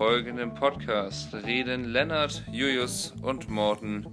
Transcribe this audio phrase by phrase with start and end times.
[0.00, 4.06] folgenden Podcast reden Lennart, Julius und Morten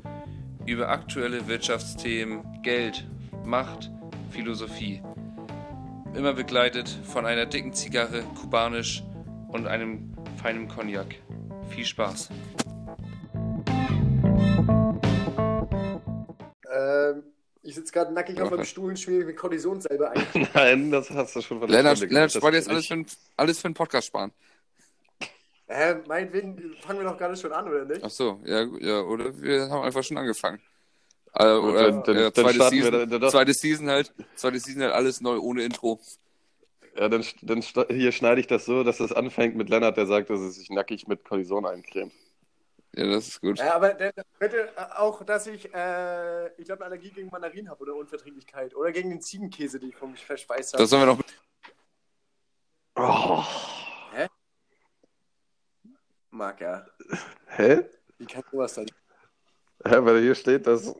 [0.65, 3.07] über aktuelle Wirtschaftsthemen, Geld,
[3.45, 3.89] Macht,
[4.29, 5.01] Philosophie.
[6.13, 9.01] Immer begleitet von einer dicken Zigarre, kubanisch
[9.47, 11.15] und einem feinen Cognac.
[11.69, 12.31] Viel Spaß.
[16.69, 17.23] Ähm,
[17.61, 20.49] ich sitze gerade nackig auf meinem Stuhl und schmier mir Kortison selber ein.
[20.53, 23.05] Nein, das hast du schon von der Lennart, Lennart das jetzt alles für,
[23.37, 24.33] alles für einen Podcast sparen.
[25.67, 28.01] Äh, meinetwegen fangen wir doch gerade schon an, oder nicht?
[28.03, 30.61] Ach so, ja, ja, oder wir haben einfach schon angefangen.
[31.33, 33.31] Äh, oder dann- dann- ja, dann zweite, wir Season, da- da doch.
[33.31, 35.99] zweite Season halt, zweite Season halt alles neu ohne Intro.
[36.95, 40.29] Ja, dann, dann hier schneide ich das so, dass es anfängt mit Lennart, der sagt,
[40.29, 42.13] dass er sich nackig mit Kortison eincremt.
[42.95, 43.59] Ja, das ist gut.
[43.59, 47.83] Ja, aber der, bitte auch, dass ich, äh, ich glaube, eine Allergie gegen Mandarinen habe
[47.83, 48.73] oder Unverträglichkeit.
[48.75, 50.81] Oder gegen den Ziegenkäse, den ich von mich verspeist habe.
[50.81, 51.19] Das sollen wir noch.
[52.95, 53.43] Oh.
[56.59, 56.85] Ja.
[57.47, 57.85] Hä?
[58.17, 58.87] Wie kann sowas sein?
[59.85, 60.95] Hä, weil hier steht, dass...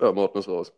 [0.00, 0.72] Ja, Morten ist raus.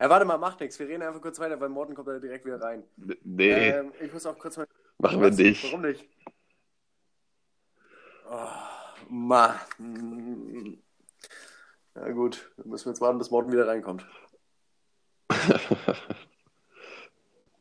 [0.00, 0.78] Ja, warte mal, macht nichts.
[0.78, 2.84] Wir reden einfach kurz weiter, weil Morten kommt da direkt wieder rein.
[3.24, 4.66] Nee, Ähm, ich muss auch kurz mal.
[4.98, 5.64] machen wir nicht.
[5.64, 6.08] Warum nicht?
[8.28, 8.48] Oh,
[9.08, 9.54] Mann.
[11.94, 14.06] Na gut, dann müssen wir jetzt warten, bis Morten wieder reinkommt.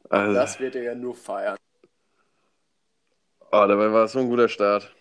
[0.10, 1.58] Also, Das wird er ja nur feiern.
[3.52, 4.94] Oh, dabei war es so ein guter Start.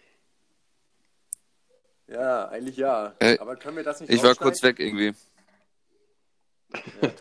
[2.08, 3.14] Ja, eigentlich ja.
[3.20, 5.14] Äh, Aber können wir das nicht Ich war kurz weg irgendwie.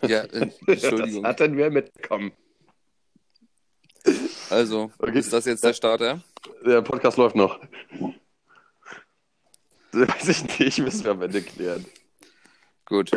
[0.02, 1.26] Ja, äh, Das Entschuldigung.
[1.26, 2.32] hat dann wer mitbekommen.
[4.48, 5.18] Also, Okay.
[5.18, 6.22] ist das jetzt der Starter?
[6.64, 7.60] Der Podcast läuft noch.
[9.92, 11.84] Weiß ich nicht, müssen wir am Ende klären.
[12.86, 13.10] Gut.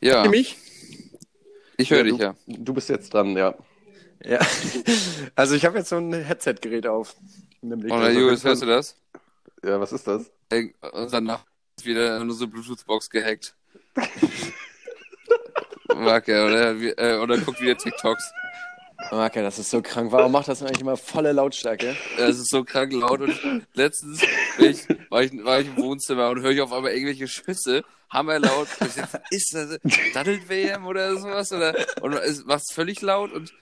[0.00, 0.56] Ja, mich?
[1.76, 2.34] ich höre Ja, dich ja.
[2.46, 3.54] Du bist jetzt dran, ja.
[4.24, 4.38] Ja.
[5.36, 7.14] Also ich habe jetzt so ein Headset-Gerät auf.
[7.60, 8.96] Nämlich Und der Julius, hörst du das?
[9.64, 10.30] Ja, was ist das?
[10.50, 11.46] Ey, Unser Nachbar
[11.76, 13.54] ist wieder nur so Bluetooth-Box gehackt.
[15.94, 16.80] Mag er, oder?
[16.80, 18.32] Wie- äh, Oder guckt wieder TikToks.
[19.10, 20.10] Okay, das ist so krank.
[20.12, 21.96] Warum macht das eigentlich immer volle Lautstärke?
[22.18, 24.22] Es ist so krank laut und letztens
[24.58, 28.68] ich, war, ich, war ich im Wohnzimmer und höre ich auf einmal irgendwelche Schüsse, hammerlaut.
[29.30, 29.78] Ist das?
[30.14, 31.52] Daddelt WM oder sowas?
[31.52, 33.52] Oder, und es macht völlig laut und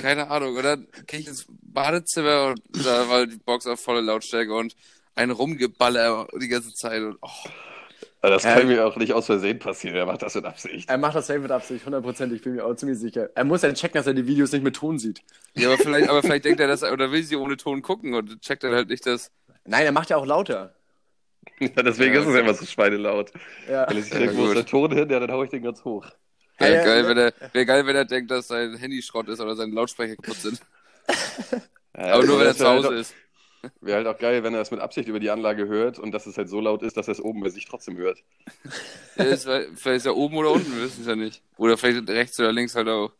[0.00, 0.56] keine Ahnung.
[0.56, 4.74] Und dann gehe ich ins Badezimmer und da war die Box auf volle Lautstärke und
[5.14, 7.02] ein Rumgeballer die ganze Zeit.
[7.02, 7.28] Und, oh,
[8.22, 9.96] Das kann mir auch nicht aus Versehen passieren.
[9.96, 10.88] Er macht das mit Absicht.
[10.88, 12.32] Er macht das safe mit Absicht, 100%.
[12.32, 13.28] Ich bin mir auch ziemlich sicher.
[13.34, 15.20] Er muss ja checken, dass er die Videos nicht mit Ton sieht.
[15.54, 18.40] ja, aber vielleicht, aber vielleicht denkt er das, oder will sie ohne Ton gucken und
[18.40, 19.30] checkt dann halt nicht das.
[19.64, 20.74] Nein, er macht ja auch lauter.
[21.60, 23.32] Ja, deswegen Ja, ist es immer so schweinelaut.
[23.66, 23.86] Ja.
[23.86, 25.10] Wenn ich Ja, denke, wo ist der Ton hin?
[25.10, 26.06] Ja, dann hau ich den ganz hoch.
[26.58, 27.08] Wäre Ja, geil, ja.
[27.08, 30.16] wenn er, wäre geil, wenn er denkt, dass sein Handy Schrott ist oder seine Lautsprecher
[30.16, 30.60] kaputt sind.
[31.96, 33.16] Ja, Aber nur wenn er das zu wäre Hause halt, ist.
[33.80, 36.26] Wäre halt auch geil, wenn er es mit Absicht über die Anlage hört und dass
[36.26, 38.24] es halt so laut ist, dass er es oben bei sich trotzdem hört.
[39.16, 41.42] Ja, ist, vielleicht ist er oben oder unten, wir wissen es ja nicht.
[41.56, 43.12] Oder vielleicht rechts oder links halt auch.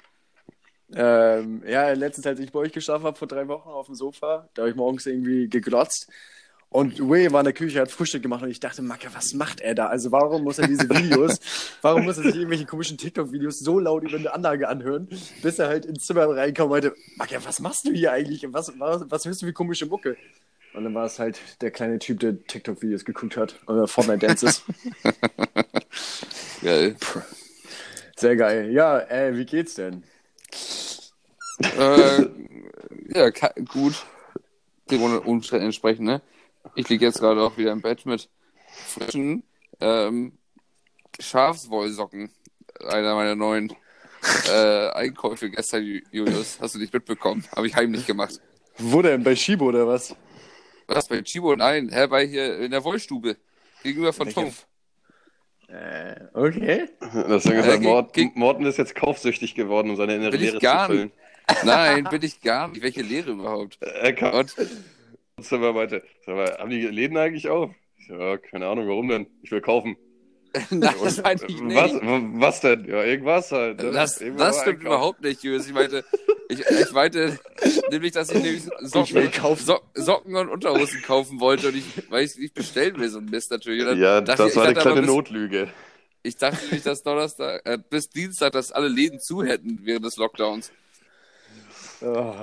[0.95, 4.49] Ähm, ja, letztens, als ich bei euch geschlafen habe, vor drei Wochen auf dem Sofa,
[4.55, 6.11] da habe ich morgens irgendwie geglotzt.
[6.73, 9.61] Und Way war in der Küche, hat Frühstück gemacht und ich dachte, Macke, was macht
[9.61, 9.89] er da?
[9.89, 11.39] Also warum muss er diese Videos,
[11.83, 15.07] warum muss er sich irgendwelche komischen TikTok-Videos so laut über eine Anlage anhören,
[15.43, 18.47] bis er halt ins Zimmer reinkommt und meinte, Macke, was machst du hier eigentlich?
[18.53, 20.17] Was, was, was hörst du für komische Mucke?
[20.73, 24.63] Und dann war es halt der kleine Typ, der TikTok-Videos geguckt hat oder Fortnite-Dances.
[26.63, 26.97] Geil.
[28.17, 28.71] Sehr geil.
[28.73, 30.05] Ja, äh, wie geht's denn?
[31.61, 32.25] äh,
[33.09, 33.31] ja,
[33.69, 34.07] gut.
[34.91, 36.23] Dem Umständen entsprechend, ne?
[36.75, 38.29] Ich liege jetzt gerade auch wieder im Bett mit
[38.69, 39.43] frischen
[39.81, 40.33] ähm,
[41.21, 42.31] Schafswollsocken.
[42.89, 43.73] Einer meiner neuen
[44.49, 46.59] äh, Einkäufe gestern, Ju- Julius.
[46.61, 47.45] Hast du nicht mitbekommen?
[47.55, 48.41] Habe ich heimlich gemacht.
[48.79, 49.23] Wo denn?
[49.23, 50.17] Bei Shibo oder was?
[50.87, 51.55] Was, bei Chibo?
[51.55, 53.37] Nein, Herr, bei hier in der Wollstube.
[53.83, 54.53] Gegenüber von Tom.
[55.69, 56.89] Äh, okay.
[57.29, 60.61] Deswegen ist Äh, ge- Morten ist jetzt kaufsüchtig geworden, um seine innere Bin ich Leere
[60.61, 61.13] gar zu füllen.
[61.65, 62.83] Nein, bin ich gar nicht.
[62.83, 63.79] Welche Lehre überhaupt?
[63.83, 64.47] Er kam
[65.43, 67.71] Und ins Zimmer meinte, sag mal, haben die Läden eigentlich auf?
[68.09, 69.27] Ja, keine Ahnung, warum denn?
[69.43, 69.97] Ich will kaufen.
[70.71, 71.77] nein, das meinte ich nicht.
[71.77, 72.85] Was, was denn?
[72.85, 73.79] Ja, irgendwas halt.
[73.83, 73.91] ne?
[73.91, 74.87] Das, das mal stimmt einkaufen.
[74.87, 75.67] überhaupt nicht, Julius.
[75.67, 76.05] Ich meinte,
[76.49, 77.39] ich, ich meinte
[77.91, 79.61] nämlich, dass ich nämlich Socken, Ich.
[79.61, 83.19] So, Socken und Unterhosen kaufen wollte und ich, weil ich es nicht bestellen will, so
[83.19, 83.87] ein Mist natürlich.
[83.87, 85.69] Und Ja, dachte das ich, war eine kleine bis, Notlüge.
[86.23, 90.17] Ich dachte nämlich, dass Donnerstag, äh, bis Dienstag, dass alle Läden zu hätten während des
[90.19, 90.71] Lockdowns.
[92.05, 92.35] Oh,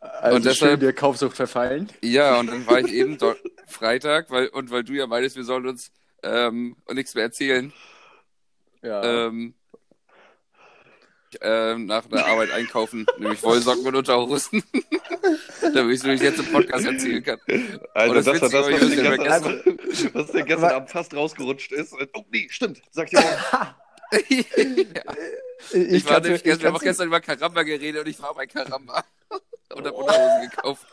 [0.00, 1.88] also Und deshalb- schön der Kaufsucht verfallen.
[2.02, 5.44] Ja, und dann war ich eben dort Freitag, weil, und weil du ja meintest, wir
[5.44, 5.90] sollen uns
[6.22, 7.72] ähm, nichts mehr erzählen,
[8.82, 9.26] Ja.
[9.26, 9.54] ähm,
[11.42, 14.62] ähm, nach der Arbeit einkaufen, nämlich Wollsocken und Unterhosen.
[15.60, 17.38] Damit ich es nämlich jetzt im Podcast erzählen kann.
[17.94, 19.62] Also das das, war das, was dir ja gestern,
[20.14, 21.92] was dir gestern Abend fast rausgerutscht ist.
[22.14, 22.80] Oh, nee, stimmt.
[22.92, 23.76] Sag dir mal.
[25.72, 28.46] Ich, Ich, war nämlich ich wir haben gestern über Karamba geredet und ich war bei
[28.46, 29.04] Karamba.
[29.74, 30.86] Und hab Unterhosen gekauft.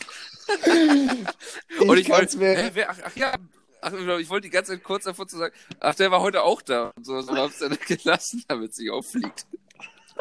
[1.80, 3.34] Und ich kann's wollte, hä, wer, ach, ach ja,
[3.80, 6.62] ach, ich wollte die ganze Zeit kurz davor zu sagen, ach, der war heute auch
[6.62, 6.92] da.
[6.98, 9.46] Und so, so hab's dann gelassen, damit es nicht auffliegt.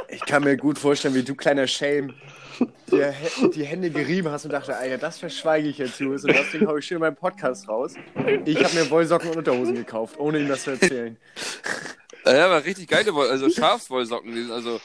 [0.09, 2.15] Ich kann mir gut vorstellen, wie du kleiner Shame
[2.91, 3.15] dir
[3.55, 6.25] die Hände gerieben hast und dachte, Alter, das verschweige ich jetzt, Julius.
[6.25, 7.95] Und deswegen hau ich schön meinen Podcast raus.
[8.45, 11.17] Ich habe mir Wollsocken und Unterhosen gekauft, ohne ihm das zu erzählen.
[12.27, 14.35] Ja, aber richtig geile Woll, also Schafswollsocken.
[14.35, 14.81] die sind Also,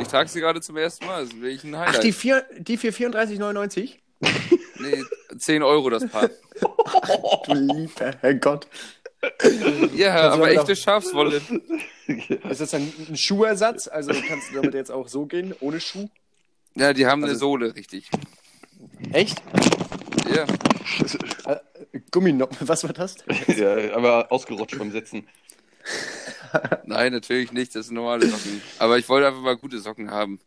[0.00, 1.22] ich trage sie gerade zum ersten Mal.
[1.24, 2.04] Das ist wirklich ein Ach, Highlight.
[2.04, 3.94] die, vier, die für 34,99?
[4.80, 5.02] Nee,
[5.38, 6.30] 10 Euro das Paar.
[7.46, 8.66] Du lieber Herrgott.
[9.94, 11.40] Ja, Kannst aber echte Schafswolle.
[12.48, 13.88] Ist das ein, ein Schuhersatz?
[13.88, 16.08] Also kannst du damit jetzt auch so gehen, ohne Schuh?
[16.74, 18.08] Ja, die haben eine Also- Sohle, richtig.
[19.12, 19.42] Echt?
[20.34, 20.44] Ja.
[21.52, 21.60] Äh,
[22.10, 23.16] Gumminoppen, was war das?
[23.56, 25.26] Ja, aber ausgerutscht vom Sitzen.
[26.84, 27.74] Nein, natürlich nicht.
[27.74, 28.62] Das sind normale Socken.
[28.78, 30.40] Aber ich wollte einfach mal gute Socken haben.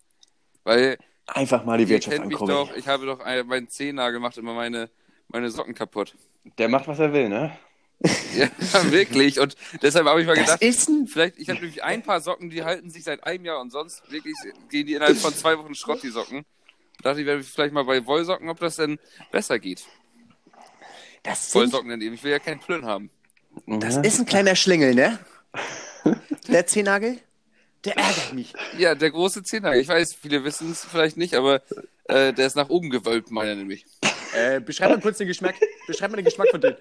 [0.64, 0.98] Weil
[1.28, 2.58] Einfach mal die Wirtschaft ankurbeln.
[2.58, 4.90] doch, ich habe doch ein, meinen Zehennagel macht immer meine,
[5.28, 6.16] meine Socken kaputt.
[6.58, 7.58] Der macht, was er will, ne?
[8.36, 8.50] Ja,
[8.92, 9.40] wirklich.
[9.40, 11.08] Und deshalb habe ich mal Das gedacht, ist ein...
[11.08, 14.10] vielleicht, ich habe nämlich ein paar Socken, die halten sich seit einem Jahr und sonst
[14.12, 14.36] wirklich
[14.70, 16.46] gehen die innerhalb von zwei Wochen Schrott, die Socken.
[17.02, 19.00] Da dachte ich, werde vielleicht mal bei Wollsocken, ob das denn
[19.32, 19.86] besser geht.
[21.24, 22.16] Das, sind, Wollsocken denn eben.
[22.16, 23.10] Ich will ja keinen Plön haben.
[23.66, 25.20] Das ist ein kleiner Schlingel, ne?
[26.48, 27.20] Der Zehennagel?
[27.86, 28.54] Der ärgert mich.
[28.78, 29.82] Ja, der große Zehennagel.
[29.82, 31.62] Ich weiß, viele wissen es vielleicht nicht, aber
[32.06, 33.86] äh, der ist nach oben gewölbt, meiner nämlich.
[34.34, 35.56] Äh, beschreib mal kurz den Geschmack.
[35.86, 36.78] Beschreib mal den Geschmack von denen.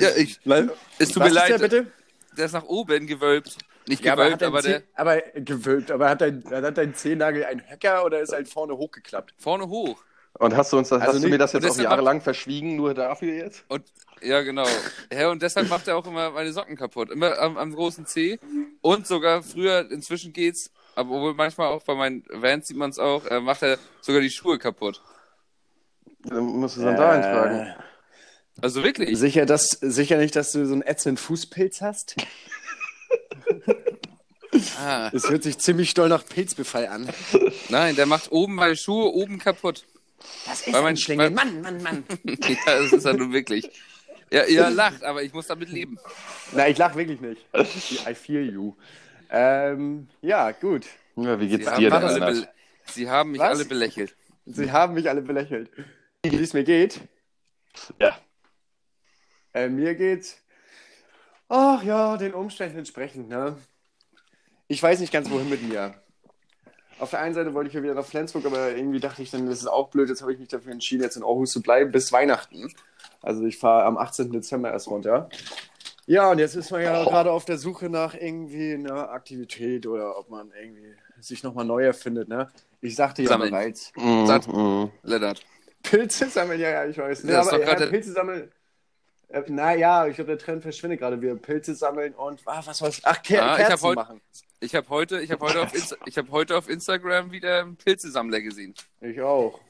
[0.00, 0.38] Ja, ich,
[0.98, 1.86] es tut mir ist leid, der bitte?
[2.36, 3.56] der ist nach oben gewölbt.
[3.86, 5.90] Nicht Ja, aber, gewölbt, hat aber, dein der aber gewölbt.
[5.90, 9.34] Aber hat dein, hat dein Zehennagel einen Höcker oder ist halt vorne hochgeklappt?
[9.38, 10.02] vorne hoch.
[10.38, 12.76] Und hast du uns das, Also hast du nicht- mir das jetzt auch jahrelang verschwiegen,
[12.76, 13.64] nur dafür jetzt?
[13.68, 13.84] Und
[14.20, 14.66] ja, genau.
[15.12, 17.10] Ja, und deshalb macht er auch immer meine Socken kaputt.
[17.10, 18.38] Immer am, am großen C.
[18.80, 22.98] Und sogar früher, inzwischen geht's, aber wohl manchmal auch bei meinen Vans sieht man es
[22.98, 25.00] auch, äh, macht er sogar die Schuhe kaputt.
[26.24, 27.74] Dann musst du Sandalen tragen.
[28.62, 29.18] Also wirklich.
[29.18, 32.16] Sicher, dass, sicher nicht, dass du so einen ätzenden Fußpilz hast?
[34.80, 37.08] Ah, Es hört sich ziemlich doll nach Pilzbefall an.
[37.68, 39.84] nein, der macht oben meine Schuhe oben kaputt.
[40.46, 41.30] Das ist Weil mein- ein Schlingel.
[41.30, 42.04] Mann, Mann, Mann.
[42.24, 43.70] ja, das ist er nun wirklich.
[44.30, 45.98] Ja, ihr lacht, aber ich muss damit leben.
[46.52, 47.44] Na, ich lach wirklich nicht.
[48.08, 48.74] I feel you.
[49.30, 50.86] Ähm, ja, gut.
[51.16, 52.02] Ja, wie geht's Sie dir denn?
[52.22, 52.48] alle
[52.86, 53.50] Sie haben mich Was?
[53.58, 54.14] alle belächelt.
[54.46, 55.70] Sie haben mich alle belächelt.
[56.22, 57.00] Wie es mir geht?
[57.98, 58.18] Ja.
[59.54, 60.38] Äh, mir geht's.
[61.48, 63.56] Ach ja, den Umständen entsprechend, ne?
[64.68, 65.94] Ich weiß nicht ganz, wohin mit mir.
[67.04, 69.44] Auf der einen Seite wollte ich ja wieder nach Flensburg, aber irgendwie dachte ich dann,
[69.46, 70.08] das ist auch blöd.
[70.08, 72.72] Jetzt habe ich mich dafür entschieden, jetzt in Aarhus zu bleiben bis Weihnachten.
[73.20, 74.32] Also ich fahre am 18.
[74.32, 75.28] Dezember erst runter.
[76.06, 80.18] Ja, und jetzt ist man ja gerade auf der Suche nach irgendwie einer Aktivität oder
[80.18, 82.48] ob man irgendwie sich nochmal neu erfindet, ne?
[82.80, 83.50] Ich sagte ja Sammeln.
[83.50, 83.92] bereits.
[84.24, 84.48] Satt.
[84.48, 84.90] mhm.
[85.02, 85.42] Lennart.
[85.82, 87.24] Pilze sammeln, ja, ja, ich weiß.
[87.24, 88.50] Ne, aber ja, Pilze sammeln.
[89.34, 91.20] Äh, naja, ich glaube, der Trend verschwindet gerade.
[91.20, 93.00] Wir Pilze sammeln und ah, was war's?
[93.04, 94.20] Ach, Ker Ah, ich hab Kerzen heut- machen.
[94.60, 97.76] Ich habe heute, ich habe heute, auf Insta ich hab heute auf Instagram wieder einen
[97.76, 98.74] Pilzesammler gesehen.
[99.00, 99.60] Ich auch.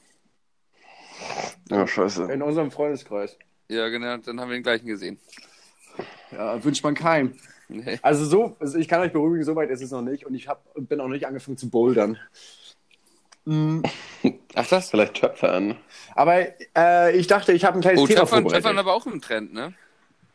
[1.69, 2.31] Ja, scheiße.
[2.31, 3.37] In unserem Freundeskreis.
[3.69, 5.19] Ja, genau, dann haben wir den gleichen gesehen.
[6.31, 7.35] Ja, wünscht man keinem.
[7.67, 7.97] Nee.
[8.03, 10.47] Also so, also ich kann euch beruhigen, so weit ist es noch nicht und ich
[10.47, 12.17] hab, bin auch nicht angefangen zu bouldern.
[14.55, 14.89] Ach, das?
[14.89, 15.77] Vielleicht Töpfe an.
[16.15, 16.45] Aber
[16.77, 18.63] äh, ich dachte, ich habe ein kleines Oh, Thema Töpfern, vorbereitet.
[18.63, 19.73] Töpfern aber auch im Trend, ne?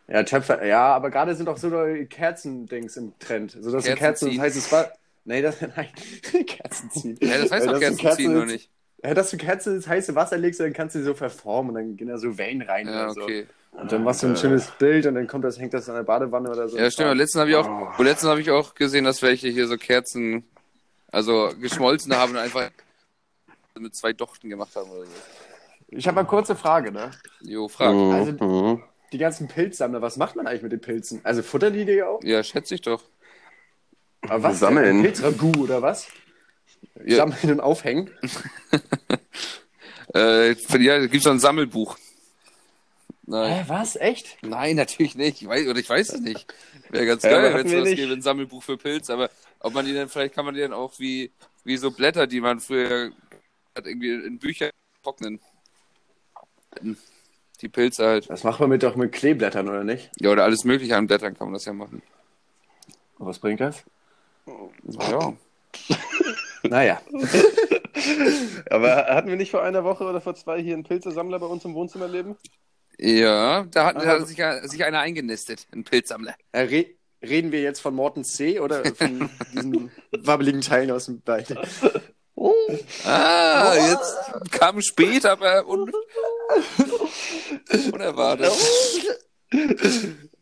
[0.08, 1.70] Ja, Töpfer, ja, aber gerade sind auch so
[2.08, 3.52] Kerzendings im Trend.
[3.60, 4.92] So dass du Kerzen Kerzen, das heißt, es war.
[5.24, 5.88] Nee, das, nein,
[6.46, 7.18] Kerzen ziehen.
[7.20, 8.70] Ja, das heißt Äh, doch dass du Kerzen ziehen, nur ins- nicht.
[9.02, 11.74] Ja, dass du Kerzen ins heiße Wasser legst, dann kannst du sie so verformen und
[11.76, 13.22] dann gehen da so Wellen rein Ja, oder so.
[13.22, 13.46] okay.
[13.72, 16.02] Und dann machst du ein schönes Bild und dann kommt das, hängt das an der
[16.02, 16.76] Badewanne oder so.
[16.76, 17.16] Ja, stimmt.
[17.16, 18.02] Letztens habe ich auch, oh.
[18.02, 20.44] letztens habe ich auch gesehen, dass welche hier so Kerzen,
[21.12, 22.70] also geschmolzen haben und einfach
[23.80, 25.12] mit zwei Dochten gemacht haben oder so.
[25.88, 27.10] Ich habe mal kurze Frage, ne?
[27.40, 27.94] Jo, frag.
[27.94, 28.82] Mhm, Also-.
[29.12, 31.20] Die ganzen Pilzsammler, was macht man eigentlich mit den Pilzen?
[31.24, 32.22] Also futtern die die auch?
[32.22, 33.02] Ja, schätze ich doch.
[34.22, 34.60] Aber was?
[34.60, 35.02] Sammeln.
[35.02, 36.06] Pilzragout oder was?
[37.04, 37.16] Ja.
[37.16, 38.10] Sammeln und aufhängen?
[40.12, 41.96] Äh, ja, gibt's so ein Sammelbuch.
[43.26, 43.94] Nein, Hä, was?
[43.94, 44.38] Echt?
[44.42, 45.42] nein, natürlich nicht.
[45.42, 46.52] Ich weiß, oder ich weiß es nicht.
[46.88, 49.86] Wäre ganz Ja, geil, wenn es was gäbe, ein Sammelbuch für Pilz, aber ob man
[49.86, 51.30] die dann, vielleicht kann man die dann auch wie,
[51.62, 53.12] wie so Blätter, die man früher
[53.76, 54.70] hat, irgendwie in Bücher
[55.02, 55.40] trocknen.
[57.60, 58.30] Die Pilze halt.
[58.30, 60.10] Das macht man mit doch mit Kleeblättern, oder nicht?
[60.20, 62.02] Ja, oder alles mögliche an Blättern kann man das ja machen.
[63.18, 63.84] Und was bringt das?
[65.10, 65.34] Ja.
[66.62, 67.00] Naja.
[68.70, 71.64] Aber hatten wir nicht vor einer Woche oder vor zwei hier einen Pilzesammler bei uns
[71.64, 72.36] im Wohnzimmer leben?
[72.98, 76.34] Ja, da hat, da hat sich, sich einer eingenistet, ein Pilzsammler.
[76.52, 76.86] Äh, re
[77.22, 78.60] reden wir jetzt von Morten C.
[78.60, 81.44] oder von diesen wabbeligen Teilen aus dem Bein?
[83.04, 85.92] Ah, jetzt kam spät, aber un
[87.92, 88.50] unerwartet.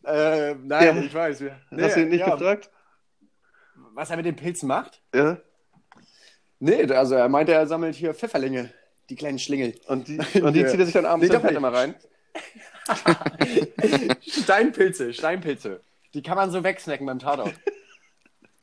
[0.05, 1.03] äh, nein, Ja.
[1.03, 1.41] ich weiß.
[1.41, 2.71] Wir, Hast du ihn nicht ja, gefragt?
[3.95, 5.03] Was er mit den Pilzen macht?
[5.15, 5.39] Ja.
[6.61, 8.73] Nee, also er meinte, er sammelt hier Pfefferlinge,
[9.11, 9.75] die kleinen Schlingel.
[9.87, 11.55] Und die, und die zieht er sich dann abends Nee, doch nicht.
[11.55, 11.95] immer rein?
[14.21, 15.81] Steinpilze, Steinpilze.
[16.15, 17.55] Die kann man so wegsnacken beim Tatort.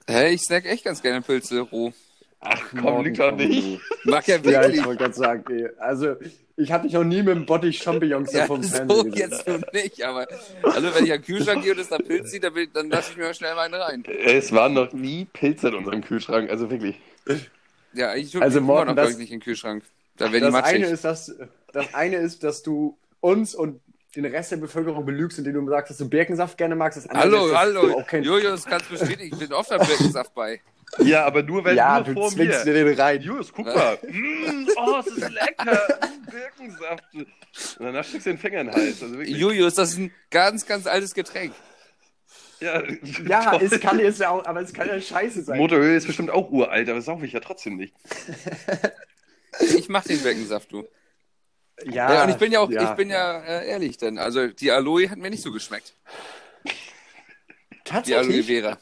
[0.08, 1.92] Hä, ich snack echt ganz gerne Pilze roh.
[2.46, 3.80] Ach komm, liegt doch nicht.
[4.04, 4.80] Mag ja Ja, wirklich.
[4.80, 6.16] ich wollte gerade sagen, ey, also
[6.58, 9.30] ich habe dich noch nie mit dem Bottich Champignons da Ja, vom so Fernsehen gesehen.
[9.32, 10.28] jetzt nun nicht, aber
[10.64, 13.12] also wenn ich an den Kühlschrank gehe und es da Pilz sieht, dann, dann lasse
[13.12, 14.04] ich mir mal schnell einen rein.
[14.26, 16.98] Es waren noch nie Pilze in unserem Kühlschrank, also wirklich.
[17.94, 19.84] Ja, ich tue Also, also, Morten, noch, das- nicht in den Kühlschrank.
[20.18, 20.76] Da werden die Das matschig.
[20.76, 21.36] eine, ist, dass,
[21.74, 23.82] das eine ist, dass du uns und
[24.16, 26.98] den Rest der Bevölkerung belügst, indem du sagst, dass du Birkensaft gerne magst.
[27.00, 27.94] Das andere hallo, ist, dass du hallo.
[28.00, 30.62] Auch kein, Julius, kannst bestätigen, ich bin oft am Birkensaft bei.
[31.00, 32.74] Ja, aber nur, wenn ja, nur du vor zwingst mir.
[32.74, 33.22] dir den rein.
[33.22, 33.98] Julius, guck mal.
[34.08, 35.80] Mm, oh, es ist lecker.
[36.00, 37.04] Mm, Birkensaft.
[37.14, 37.28] Und
[37.80, 39.02] danach steckst du den Finger in den Hals.
[39.04, 39.20] Also.
[39.22, 41.54] Julius, das ist ein ganz, ganz altes Getränk.
[42.60, 42.82] Ja,
[43.28, 45.58] Ja, es kann jetzt ja auch, aber es kann ja scheiße sein.
[45.58, 47.94] Motoröl ist bestimmt auch uralt, aber saufe ich ja trotzdem nicht.
[49.60, 50.86] Ich mach den Birkensaft, du.
[51.86, 54.18] ja, Ja, und ich bin ja auch, ich bin ja äh, ehrlich dann.
[54.18, 55.94] Also die Aloe hat mir nicht so geschmeckt.
[56.66, 56.72] Die
[58.16, 58.46] Aloe tatsächlich.
[58.48, 58.78] Vera.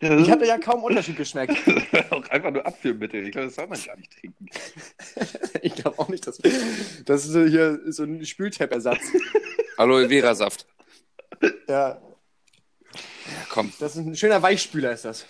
[0.00, 1.56] Ich hatte ja kaum Unterschied geschmeckt.
[2.10, 3.24] auch einfach nur Abführmittel.
[3.24, 4.46] Ich glaube, das soll man gar nicht trinken.
[5.62, 9.00] Ich glaube auch nicht, dass das ist so hier so ein Spültappersatz.
[9.78, 10.66] Aloe Vera Saft.
[11.68, 12.00] Ja, Ja,
[13.50, 13.72] komm.
[13.80, 15.26] das ist ein schöner Weichspüler, ist das.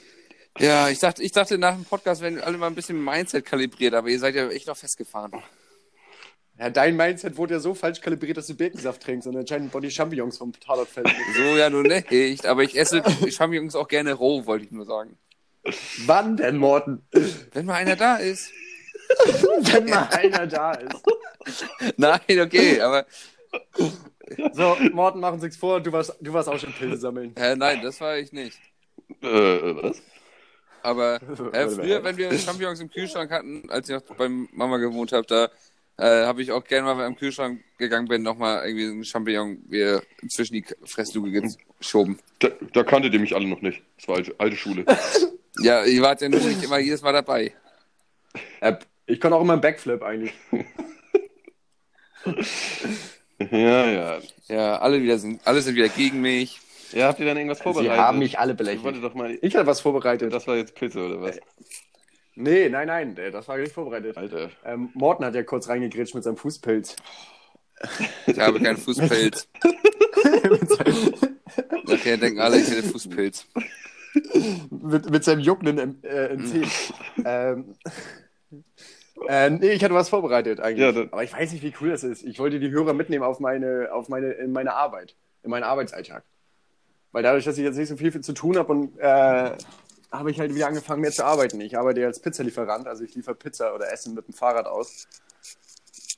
[0.59, 3.95] Ja, ich dachte, ich dachte nach dem Podcast werden alle mal ein bisschen Mindset kalibriert,
[3.95, 5.33] aber ihr seid ja echt noch festgefahren.
[6.59, 9.91] Ja, dein Mindset wurde ja so falsch kalibriert, dass du Birkensaft trinkst und anscheinend Body
[9.91, 11.09] Champignons vom Tatort fällt.
[11.37, 15.19] So ja nun nicht, aber ich esse Champignons auch gerne roh, wollte ich nur sagen.
[16.07, 17.07] Wann denn, Morten?
[17.53, 18.51] Wenn mal einer da ist.
[19.73, 21.05] Wenn mal einer da ist.
[21.97, 23.05] Nein, okay, aber
[24.53, 27.35] So, Morten, machen Sie vor, du warst, du warst auch schon Pilze sammeln.
[27.37, 28.59] äh, nein, das war ich nicht.
[29.23, 30.03] Äh, was?
[30.83, 31.21] Aber
[31.53, 35.27] äh, früher, wenn wir Champignons im Kühlschrank hatten, als ich noch beim Mama gewohnt habe,
[35.27, 35.51] da
[35.99, 39.05] äh, habe ich auch gerne mal, wenn ich im Kühlschrank gegangen bin, nochmal irgendwie einen
[39.05, 41.43] Champignon mir zwischen die Fressluke
[41.79, 42.19] geschoben.
[42.41, 43.83] Da, da kanntet ihr mich alle noch nicht.
[43.99, 44.85] Das war alte, alte Schule.
[45.63, 47.55] Ja, ihr wart ja nur nicht immer jedes Mal dabei.
[48.61, 48.75] Äh,
[49.07, 50.35] ich kann auch immer einen Backflip eigentlich.
[53.51, 54.19] ja, ja.
[54.49, 56.61] Ja, alle wieder sind, alle sind wieder gegen mich.
[56.93, 57.97] Ja, habt ihr dann irgendwas Sie vorbereitet?
[57.99, 59.03] haben mich alle Ich belächelt.
[59.03, 59.39] doch mal.
[59.41, 60.33] Ich hatte was vorbereitet.
[60.33, 61.41] Das war jetzt Pilze oder was?
[62.37, 64.17] Nee, nein, nein, äh, das war nicht vorbereitet.
[64.17, 64.51] Alter.
[64.65, 66.95] Ähm, Morten hat ja kurz reingegritscht mit seinem Fußpilz.
[68.27, 69.49] Ich habe keinen Fußpilz.
[71.85, 73.47] Nachher denken alle, ich hätte Fußpilz.
[74.71, 76.63] mit, mit seinem juckenden äh, im Zeh.
[77.25, 77.75] ähm,
[79.29, 80.95] äh, nee, ich hatte was vorbereitet eigentlich.
[80.95, 82.23] Ja, Aber ich weiß nicht, wie cool das ist.
[82.23, 86.23] Ich wollte die Hörer mitnehmen auf meine, auf meine, in meine Arbeit, in meinen Arbeitsalltag.
[87.13, 89.53] Weil dadurch, dass ich jetzt nicht so viel zu tun habe und äh,
[90.13, 91.61] habe ich halt wieder angefangen, mehr zu arbeiten.
[91.61, 95.07] Ich arbeite ja als Pizzalieferant, also ich liefere Pizza oder Essen mit dem Fahrrad aus.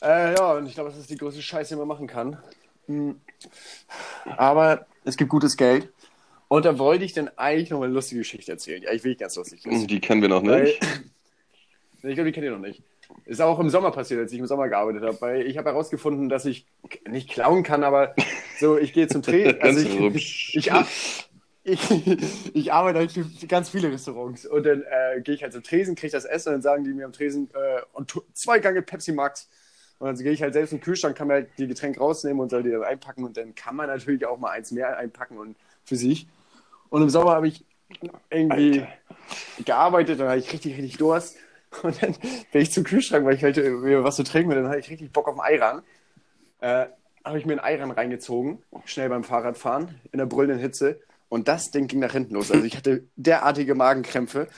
[0.02, 2.38] Äh, ja, und ich glaube, das ist die größte Scheiße, die man machen kann.
[2.86, 3.20] Hm.
[4.36, 5.88] Aber es gibt gutes Geld.
[6.48, 8.82] Und da wollte ich dann eigentlich noch mal eine lustige Geschichte erzählen.
[8.82, 9.66] Ja, ich will ganz lustig.
[9.66, 9.86] ist.
[9.90, 10.80] Die kennen wir noch Weil, nicht.
[12.02, 12.82] ich glaube, die kennt ihr noch nicht.
[13.26, 15.20] Ist auch im Sommer passiert, als ich im Sommer gearbeitet habe.
[15.20, 16.66] Weil ich habe herausgefunden, dass ich
[17.06, 18.14] nicht klauen kann, aber
[18.58, 19.58] so, ich gehe zum Training.
[19.60, 20.86] Also ich, ich, ar-
[21.68, 24.46] ich, ich arbeite halt für ganz viele Restaurants.
[24.46, 26.92] Und dann äh, gehe ich halt zum Tresen, kriege das Essen und dann sagen die
[26.92, 29.48] mir am Tresen, äh, und zwei Gange Pepsi Max.
[29.98, 32.50] Und dann gehe ich halt selbst im Kühlschrank, kann mir halt die Getränke rausnehmen und
[32.50, 33.24] soll die dann einpacken.
[33.24, 36.28] Und dann kann man natürlich auch mal eins mehr einpacken und für sich.
[36.90, 37.64] Und im Sommer habe ich
[38.30, 38.86] irgendwie
[39.64, 41.36] gearbeitet, dann hatte ich richtig, richtig Durst.
[41.82, 42.14] Und dann
[42.52, 44.78] bin ich zum Kühlschrank, weil ich halt äh, mir was zu trinken will, dann hatte
[44.78, 45.82] ich richtig Bock auf einen Eiran.
[46.60, 46.86] Äh,
[47.24, 51.00] habe ich mir einen Eiran reingezogen, schnell beim Fahrradfahren, in der brüllenden Hitze.
[51.28, 52.50] Und das Ding ging nach hinten los.
[52.50, 54.48] Also ich hatte derartige Magenkrämpfe.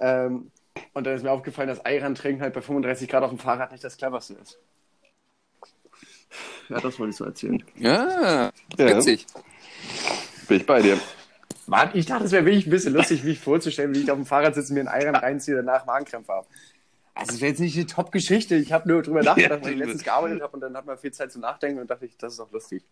[0.00, 0.50] Ähm,
[0.92, 3.70] und dann ist mir aufgefallen, dass Eiran trinken halt bei 35 Grad auf dem Fahrrad
[3.72, 4.58] nicht das cleverste ist.
[6.68, 7.62] Ja, das wollte ich so erzählen.
[7.76, 8.96] Ja, Ja.
[8.96, 9.26] witzig.
[10.48, 10.98] Bin ich bei dir.
[11.66, 14.26] Mann, ich dachte, es wäre wirklich ein bisschen lustig, mich vorzustellen, wie ich auf dem
[14.26, 16.46] Fahrrad sitze, mir einen Eiran reinziehe, danach Magenkrämpfe habe.
[17.14, 18.54] Also, es wäre jetzt nicht eine Top-Geschichte.
[18.56, 20.96] Ich habe nur drüber nachgedacht, weil ich Ja, letztens gearbeitet habe und dann hat man
[20.98, 22.82] viel Zeit zum Nachdenken und dachte ich, das ist doch lustig.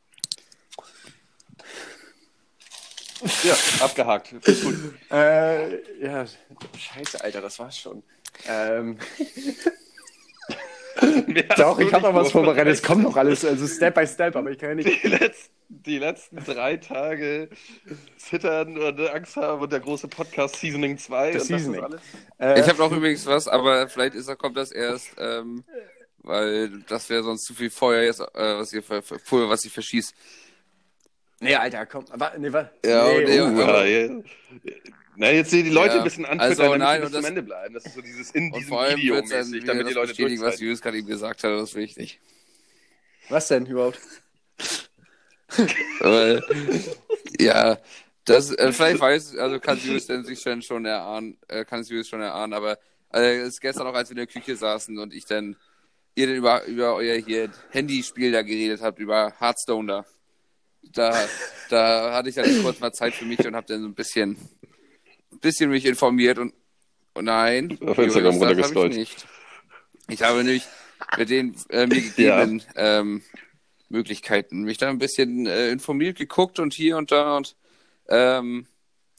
[3.44, 4.32] Ja, abgehakt.
[4.44, 4.76] Gut.
[5.10, 6.26] Äh, ja,
[6.76, 8.02] scheiße, Alter, das war's schon.
[8.46, 8.98] Ähm,
[11.56, 12.74] doch, ich habe noch was vorbereitet.
[12.74, 15.02] Es kommt noch alles, also Step by Step, aber ich kann ja nicht.
[15.02, 17.50] Die letzten, die letzten drei Tage
[18.16, 21.32] zittern und Angst haben und der große Podcast Seasoning 2.
[21.32, 21.82] Das und Seasoning.
[21.90, 22.00] Das ist
[22.38, 25.64] Äh, Ich habe noch übrigens was, aber vielleicht ist, kommt das erst, ähm,
[26.18, 30.14] weil das wäre sonst zu viel Feuer jetzt, äh, was ihr Pulver, was ich verschießt.
[31.40, 32.04] Nee, Alter, komm.
[32.12, 33.90] Wa, nee, wa, Ja, nee, der- uh, alles.
[34.10, 34.22] Ja, ja.
[35.20, 35.98] Na, jetzt sehen die Leute Ja.
[35.98, 37.74] ein bisschen anfüttern, Also, damit nein, sie bis zum Ende bleiben.
[37.74, 40.30] Das ist so dieses in Und diesem vor allem Video mäßig, damit die Leute bestätigen,
[40.40, 40.62] was durchhalten.
[40.64, 42.20] Julius gerade eben gesagt hat, das ist wichtig.
[43.28, 43.98] was denn überhaupt?
[46.00, 46.42] Weil,
[47.40, 47.78] ja,
[48.24, 51.88] das, äh, vielleicht weiß, also kann Julius denn sich schon, schon erahnen, äh, kann es
[51.88, 52.78] Julius schon erahnen, aber
[53.12, 55.56] äh, es ist gestern auch, als wir in der Küche saßen und ich dann,
[56.14, 60.06] ihr dann über, über euer hier Handyspiel da geredet habt, über Hearthstone da.
[60.82, 61.28] Da,
[61.68, 64.38] da hatte ich dann kurz mal Zeit für mich und habe dann so ein bisschen,
[65.32, 66.54] ein bisschen mich informiert und,
[67.14, 68.92] und nein, Auf Instagram Julius, das hab runtergescrollt.
[68.92, 69.26] ich nicht.
[70.08, 70.64] Ich habe nämlich
[71.16, 73.22] mit den äh, mir gegebenen ähm,
[73.88, 77.56] Möglichkeiten mich da ein bisschen äh, informiert, geguckt und hier und da und
[78.08, 78.66] ähm,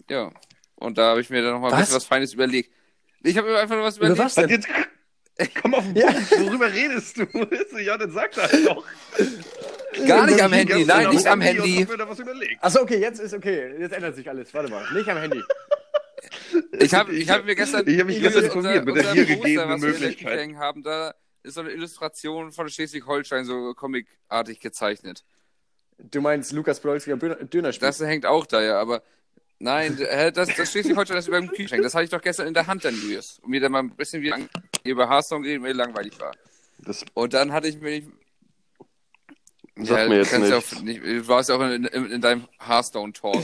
[0.09, 0.31] ja.
[0.75, 1.81] Und da habe ich mir dann noch mal ein Was?
[1.81, 2.71] bisschen was Feines überlegt.
[3.21, 4.17] Ich habe mir einfach nur was überlegt.
[4.17, 4.65] was Was denn?
[5.61, 6.07] Komm auf den Ja.
[6.11, 7.25] Punkt, worüber redest du?
[7.79, 8.85] Ja, dann sag das doch.
[10.07, 11.77] Gar nicht am Handy, nein, mir nicht am Handy.
[11.77, 12.63] und hab mir da was überlegt.
[12.63, 13.73] Achso, okay, jetzt ist okay.
[13.79, 14.53] Jetzt ändert sich alles.
[14.53, 14.85] Warte mal.
[14.93, 15.41] Nicht am Handy.
[16.79, 19.25] Ich habe ich hab mir gestern, Ich hab mich gestern informiert mit der unser hier
[19.25, 20.55] gegebenen Möglichkeit.
[20.55, 25.23] Haben, da ist so eine Illustration von Schleswig-Holstein so comicartig gezeichnet.
[25.97, 27.87] Du meinst Lukas Podolski am Döner- Dönerspiel?
[27.87, 29.03] Das hängt auch da, ja, aber
[29.59, 29.97] nein,
[30.33, 31.83] das, das Schleswig-Holstein ist über dem Kühlschrank.
[31.83, 33.39] Das hatte ich doch gestern in der Hand dann, Julius.
[33.41, 34.33] Und mir dann mal ein bisschen wie
[34.83, 36.33] über Hearthstone geredet, mir langweilig war.
[36.79, 38.07] Das Und dann hatte ich mir nicht.
[39.75, 40.49] sagt mir jetzt nicht.
[40.49, 41.03] ja Auch nicht.
[41.03, 43.43] Du warst ja auch in, in, in deinem Hearthstone-Talk.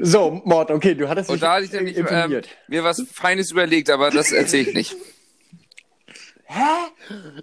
[0.00, 3.90] So, Mord, okay, du hattest Und da hatte ich nämlich ähm, mir was Feines überlegt,
[3.90, 4.96] aber das erzähle ich nicht.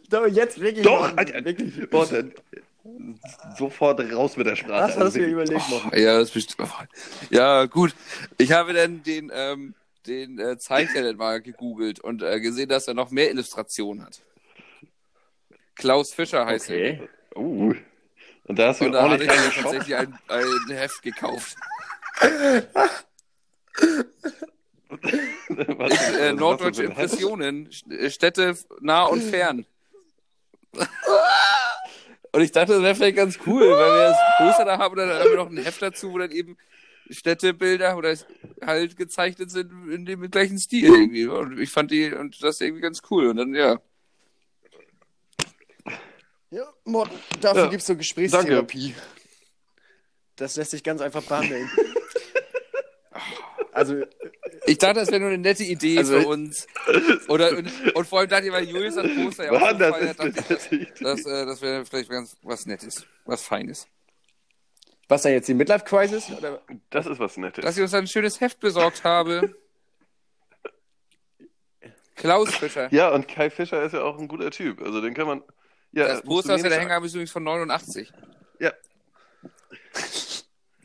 [0.09, 0.85] Doch, jetzt wirklich.
[0.85, 1.73] Doch, Mord, Alter, wirklich.
[1.91, 2.33] Dann
[3.57, 4.89] sofort raus mit der Sprache.
[4.93, 5.95] Was hast du dir überlegt, Mord?
[5.95, 6.55] Ja, das best-
[7.29, 7.95] ja, gut.
[8.37, 9.73] Ich habe dann den, ähm,
[10.05, 14.21] den äh, Zeichner dann mal gegoogelt und äh, gesehen, dass er noch mehr Illustrationen hat.
[15.75, 16.93] Klaus Fischer heißt er.
[16.93, 17.09] Okay.
[17.35, 17.73] Uh.
[18.45, 21.01] Und da hast du Und da auch hatte nicht ich mir tatsächlich ein, ein Heft
[21.01, 21.55] gekauft.
[25.77, 26.83] Was, Äh, das norddeutsche?
[26.83, 29.65] Impressionen, äh, Städte nah und fern.
[32.35, 35.07] und ich dachte, das wäre vielleicht ganz cool, weil wir das Poster da haben, dann
[35.09, 36.57] haben wir noch ein Heft dazu, wo dann eben
[37.09, 38.13] Städtebilder oder
[38.61, 41.27] halt gezeichnet sind in dem gleichen Stil irgendwie.
[41.27, 43.27] Und ich fand die und das irgendwie ganz cool.
[43.27, 43.79] Und dann, ja.
[46.51, 48.95] Ja, Mord, dafür Ja, gibt's so Gesprächstherapie.
[50.35, 51.69] Das lässt sich ganz einfach behandeln.
[53.75, 54.03] also,
[54.65, 56.65] Ich dachte, das wäre nur eine nette Idee Also- für uns.
[57.27, 59.97] Oder, und, und vor allem dachte ich, weil Julius das Poster ja auch Mann, das
[59.99, 63.87] ist dachte das, das, das wäre vielleicht ganz was Nettes, was Feines.
[65.07, 66.29] was da jetzt die Midlife Crisis?
[66.31, 66.61] Oder?
[66.89, 67.63] Das ist was Nettes.
[67.63, 69.55] dass ich uns ein schönes Heft besorgt habe.
[72.15, 72.87] Klaus Fischer.
[72.93, 74.81] Ja, und Kai Fischer ist ja auch ein guter Typ.
[74.81, 75.43] Also den kann man.
[75.91, 78.09] Ja, das Poster, nicht hängen haben, ist übrigens von 89.
[78.09, 78.21] sagen.
[78.59, 78.71] Ja,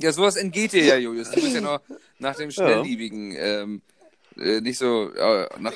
[0.00, 1.30] Ja, sowas entgeht dir ja, Julius.
[1.30, 1.80] Du bist ja noch
[2.18, 3.82] nach dem Schnellliebigen ähm,
[4.36, 5.74] äh, nicht so äh, nach.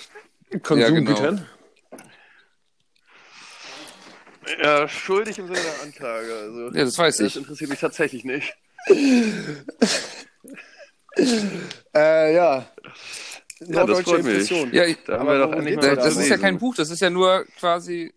[0.63, 1.47] Konsumgütern?
[4.63, 6.35] ja, schuldig im Sinne der Anklage.
[6.35, 7.37] Also, Ja, das weiß das ich.
[7.37, 8.55] interessiert mich tatsächlich nicht.
[11.95, 12.69] Äh, ja.
[13.61, 14.51] Ja, das freut mich.
[14.73, 15.97] Ja, ich, Da haben wir doch endlich mal da, da?
[15.99, 18.13] was das ist ja kein Buch, das ist ja nur quasi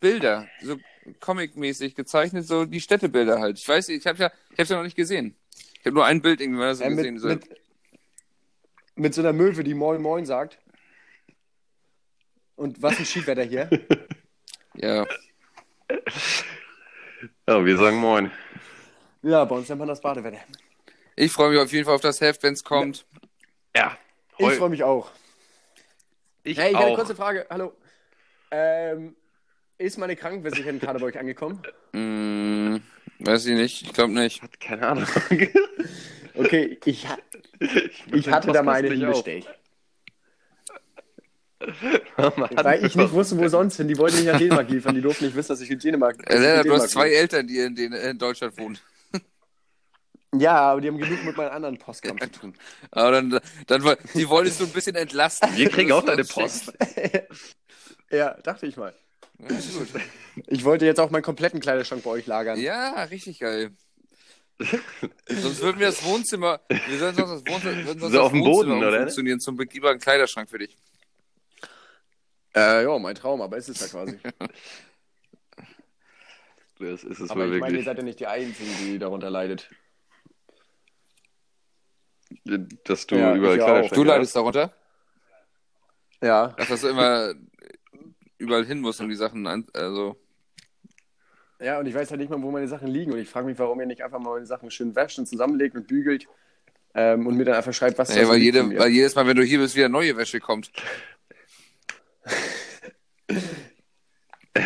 [0.00, 0.76] Bilder, so
[1.20, 3.58] comic-mäßig gezeichnet, so die Städtebilder halt.
[3.58, 5.36] Ich weiß, ich habe ja, ich habe ja noch nicht gesehen.
[5.80, 7.14] Ich habe nur ein Bild irgendwann so Äh, gesehen.
[7.14, 7.28] mit, So.
[7.28, 7.48] mit,
[8.94, 10.58] mit so einer Möwe, die Moin Moin sagt.
[12.56, 13.68] Und was ein Skiwetter hier.
[14.74, 15.04] Ja,
[17.46, 18.30] Ja, wir sagen Moin.
[19.22, 20.38] Ja, bei uns nennt man das Badewetter.
[21.14, 23.04] ich freue mich auf jeden Fall auf das Heft, wenn es kommt.
[23.76, 23.98] Ja,
[24.38, 25.10] Ich heu- freue mich auch.
[26.42, 27.46] ich Hey, ich habe eine kurze Frage.
[27.50, 27.74] Hallo.
[28.50, 29.14] Ähm,
[29.82, 31.60] ist meine Krankenversicherung bei euch angekommen?
[31.92, 32.80] Hm,
[33.18, 34.42] weiß ich nicht, ich glaube nicht.
[34.60, 35.06] Keine Ahnung.
[36.34, 37.18] Okay, ich, ha
[37.60, 39.46] Ich, ich hatte da meine hinbestellt.
[42.16, 43.86] Weil ich nicht wusste, wo sonst hin.
[43.86, 44.94] Die wollten mich nach Dänemark liefern.
[44.94, 47.10] Die durften nicht wissen, dass ich in Dänemark in Lennart, du hast zwei.
[47.10, 48.78] Eltern, die in, den, in Deutschland wohnen.
[50.34, 52.54] Ja, aber die haben genug mit meinen anderen Postkram zu tun.
[52.90, 55.54] Aber dann, dann die wolltest du ein bisschen entlasten.
[55.54, 56.72] Wir kriegen auch deine Post.
[58.10, 58.94] Ja, dachte ich mal.
[59.42, 59.88] Ja, gut.
[60.46, 62.58] Ich wollte jetzt auch meinen kompletten Kleiderschrank bei euch lagern.
[62.58, 63.70] ja, richtig geil.
[65.28, 68.32] Sonst würden wir das Wohnzimmer, wir sollten sonst das Wohnzimmer, würden sonst So das auf
[68.32, 68.96] dem Wohnzimmer Boden, oder?
[69.00, 70.78] funktionieren zum begehbaren Kleiderschrank für dich.
[72.54, 74.18] Äh, ja, mein Traum, aber ist es ja quasi.
[76.78, 77.84] Das ist es aber ich meine, ihr wirklich.
[77.84, 79.70] seid ja nicht die Einzigen, die darunter leidet.
[82.84, 83.34] Dass du Ja, auch.
[83.36, 84.74] Kleiderschränke Du leidest darunter,
[86.20, 86.48] Ja.
[86.48, 87.34] dass du immer
[88.42, 90.16] überall hin musst, um die Sachen an, also.
[91.60, 93.12] Ja, und ich weiß halt nicht mal, wo meine Sachen liegen.
[93.12, 95.76] Und ich frage mich, warum ihr nicht einfach mal meine Sachen schön wäscht und zusammenlegt
[95.76, 96.26] und bügelt
[96.94, 99.44] ähm, und mir dann einfach schreibt, was so weil, jede, weil jedes Mal, wenn du
[99.44, 100.72] hier bist, wieder neue Wäsche kommt.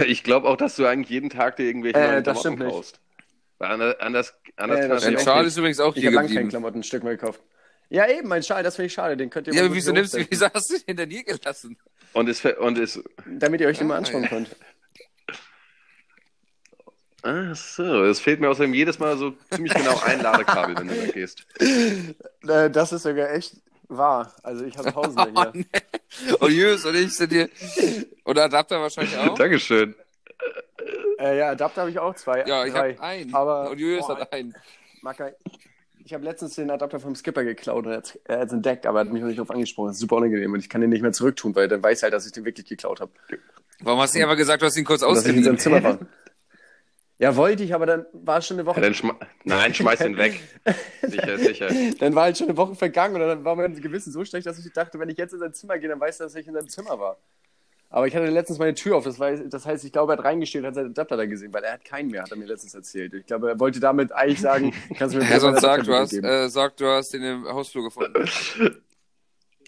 [0.07, 3.01] Ich glaube auch, dass du eigentlich jeden Tag dir irgendwelche Äh, neuen das Klamotten kaufst.
[3.59, 5.47] Weil anders, anders, anders Äh, kann das aussehen.
[5.47, 6.51] ist übrigens auch Ich hier habe lange keine geblieben.
[6.51, 7.43] Klamotten ein Stück mehr gekauft.
[7.89, 9.17] Ja, eben, mein Schal, das finde ich schade.
[9.17, 11.23] Den könnt ihr Ja, mal aber wieso nimmst du, wieso hast du den hinter dir
[11.25, 11.79] gelassen?
[12.13, 14.29] Und ist, und ist Damit ihr euch den mal Ah, anschauen ja.
[14.29, 14.57] könnt.
[17.23, 21.03] Ach so, es fehlt mir außerdem jedes Mal so ziemlich genau ein Ladekabel, wenn du
[21.03, 21.45] weggehst.
[22.49, 23.57] Äh, das ist sogar echt
[23.89, 24.33] wahr.
[24.45, 25.53] Also ich habe Tausende Oh, hier.
[25.53, 26.33] nee.
[26.39, 27.49] Und Jus und ich sind hier.
[28.23, 29.35] Und Adapter wahrscheinlich auch?
[29.37, 29.97] Dankeschön.
[31.19, 32.45] Äh, ja, Adapter habe ich auch zwei.
[32.47, 32.93] Ja, ich drei.
[32.95, 33.35] habe einen.
[33.35, 34.55] Aber- und Julius Boah, hat einen.
[35.03, 35.33] Maka,
[36.07, 39.07] ich habe letztens den Adapter vom Skipper geklaut und er hat hat's entdeckt, aber er
[39.07, 39.89] hat mich noch nicht darauf angesprochen.
[39.89, 42.03] Das ist super unangenehm und ich kann den nicht mehr zurücktun, weil dann weiß er
[42.05, 43.11] halt, dass ich den wirklich geklaut habe.
[43.81, 45.57] Warum hast du nicht einfach gesagt, du hast ihn kurz Und dass ich in seinem
[45.57, 45.83] ausgeliehen?
[45.83, 46.07] Zimmer war.
[47.19, 48.77] Ja, wollte ich, aber dann war es schon eine Woche.
[48.77, 50.41] Ja, dann schme Nein, schmeiß ihn weg.
[51.03, 51.69] Sicher, sicher.
[51.99, 54.65] Dann war halt schon eine Woche vergangen und dann war mein Gewissen so schlecht, dass
[54.65, 56.55] ich dachte, wenn ich jetzt in sein Zimmer gehe, dann weiß er, dass ich in
[56.55, 57.19] seinem Zimmer war.
[57.97, 60.25] Aber ich hatte letztens meine Tür auf, das, war, das heißt, ich glaube, er hat
[60.27, 62.45] reingestellt und hat seinen Adapter da gesehen, weil er hat keinen mehr, hat er mir
[62.45, 63.15] letztens erzählt.
[63.15, 65.95] Ich glaube, er wollte damit eigentlich sagen, kannst du mir Ja, sonst meinen sag, du
[65.95, 68.13] hast, äh, sag, du hast den im Hausflur gefunden.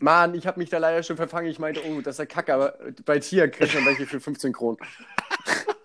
[0.02, 1.48] Mann, ich habe mich da leider schon verfangen.
[1.50, 4.52] Ich meinte, oh, das ist ja kacke, aber bei Tier kriegt man welche für 15
[4.52, 4.76] Kronen.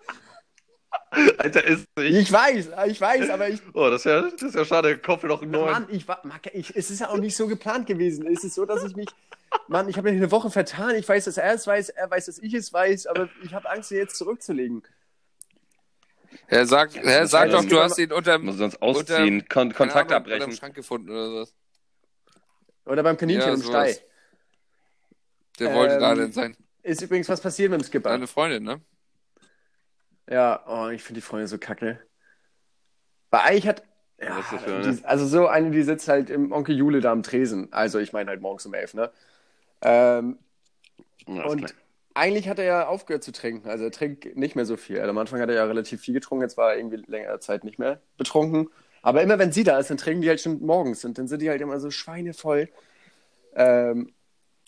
[1.37, 2.15] Alter, ist nicht.
[2.15, 4.99] Ich weiß, ich weiß, aber ich, Oh, das ist ja, das ist ja schade.
[5.07, 5.71] Mir noch einen neuen.
[5.71, 6.21] Mann, ich war,
[6.53, 8.25] ich, es ist ja auch nicht so geplant gewesen.
[8.27, 9.07] Es ist so, dass ich mich,
[9.67, 10.95] Mann, ich habe mich eine Woche vertan.
[10.95, 13.69] Ich weiß, dass er es weiß, er weiß, dass ich es weiß, aber ich habe
[13.69, 14.83] Angst, ihn jetzt zurückzulegen.
[16.47, 19.69] Er sagt, er sag das doch, du hast ihn unterm, Muss sonst Unter- ausziehen, Kon
[19.69, 20.51] keine Kontakt Ahnung, abbrechen.
[20.53, 21.53] Schrank gefunden oder sowas.
[22.85, 23.61] Oder beim Kaninchen Ja, im.
[23.63, 23.95] Stall.
[25.59, 26.57] Der wollte Ähm, da denn sein.
[26.81, 28.09] Ist übrigens was passiert mit dem Skipper.
[28.09, 28.81] Deine Freundin, ne?
[30.33, 31.99] Ja, oh, ich finde die Freundin so kacke.
[33.31, 33.83] Weil eigentlich hat.
[34.19, 34.97] Ja, Was ist das für eine?
[34.99, 37.71] die, also so eine, die sitzt halt im Onkel Jule da am Tresen.
[37.73, 39.11] Also ich meine halt morgens um elf, ne?
[39.81, 40.39] Ähm,
[41.27, 41.71] Ja, und klar.
[42.13, 43.69] eigentlich hat er ja aufgehört zu trinken.
[43.69, 44.99] Also er trinkt nicht mehr so viel.
[44.99, 47.63] Also am Anfang hat er ja relativ viel getrunken, jetzt war er irgendwie längere Zeit
[47.63, 48.69] nicht mehr betrunken.
[49.01, 51.41] Aber immer wenn sie da ist, dann trinken die halt schon morgens und dann sind
[51.41, 52.69] die halt immer so schweinevoll.
[53.55, 54.13] Ähm,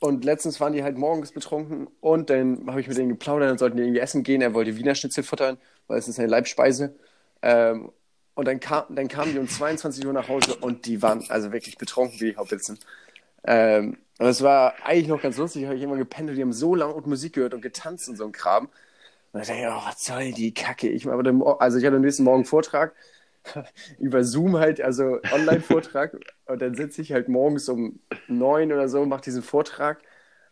[0.01, 3.57] und letztens waren die halt morgens betrunken und dann habe ich mit denen geplaudert, dann
[3.57, 4.41] sollten die irgendwie essen gehen.
[4.41, 6.95] Er wollte Wiener Schnitzel futtern, weil es ist seine Leibspeise.
[7.41, 7.91] Ähm,
[8.35, 11.53] und dann, kam, dann kamen die um 22 Uhr nach Hause und die waren also
[11.53, 12.77] wirklich betrunken wie die Haubitzen.
[13.45, 16.75] Ähm, und es war eigentlich noch ganz lustig, habe ich immer gependelt, die haben so
[16.75, 18.65] laut Musik gehört und getanzt und so ein Kram.
[18.65, 18.71] Und
[19.33, 20.89] dann dachte ich, oh, was soll die Kacke?
[20.89, 22.93] Ich, aber dann, also ich hatte am nächsten Morgen Vortrag
[23.99, 26.17] über Zoom halt, also Online-Vortrag.
[26.45, 29.99] und dann sitze ich halt morgens um neun oder so, mache diesen Vortrag.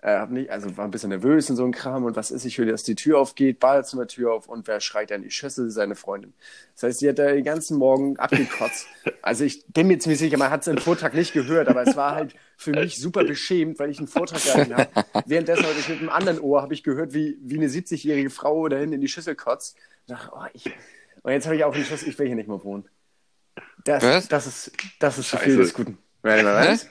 [0.04, 2.44] Äh, hab nicht, also war ein bisschen nervös und so ein Kram und was ist,
[2.44, 5.70] ich höre, dass die Tür aufgeht, Badezimmertür auf und wer schreit dann in die Schüssel?
[5.70, 6.34] Seine Freundin.
[6.74, 8.88] Das heißt, sie hat da den ganzen Morgen abgekotzt.
[9.22, 12.14] Also ich bin mir ziemlich sicher, man hat den Vortrag nicht gehört, aber es war
[12.14, 14.90] halt für mich super beschämt, weil ich einen Vortrag gehalten habe.
[15.26, 18.68] Währenddessen habe ich mit einem anderen Ohr habe ich gehört, wie, wie eine 70-jährige Frau
[18.68, 19.78] da hinten in die Schüssel kotzt.
[20.08, 20.70] Und, dachte, oh, ich,
[21.24, 22.88] und jetzt habe ich auch den Schluss, ich will hier nicht mehr wohnen.
[23.86, 24.28] Das, Was?
[24.28, 25.98] das ist, das ist zu viel des Guten.
[26.22, 26.88] Warte mal, was?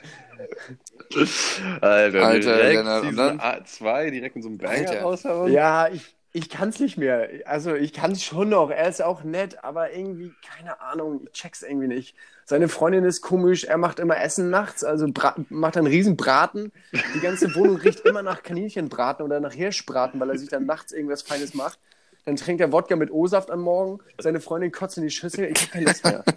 [1.80, 2.86] Alter, Alter, direkt
[3.18, 3.40] dann?
[3.40, 5.52] A2 direkt mit so einem Banger raushauen.
[5.52, 7.28] Ja, ich, ich kann es nicht mehr.
[7.44, 8.70] Also ich kann es schon noch.
[8.70, 12.16] Er ist auch nett, aber irgendwie, keine Ahnung, ich check's irgendwie nicht.
[12.44, 15.06] Seine Freundin ist komisch, er macht immer Essen nachts, also
[15.48, 16.72] macht einen riesen Braten.
[17.14, 20.92] Die ganze Wohnung riecht immer nach Kaninchenbraten oder nach Hirschbraten, weil er sich dann nachts
[20.92, 21.78] irgendwas Feines macht.
[22.24, 24.00] Dann trinkt er Wodka mit O-Saft am Morgen.
[24.18, 25.46] Seine Freundin kotzt in die Schüssel.
[25.46, 26.24] Ich hab keine Lust mehr.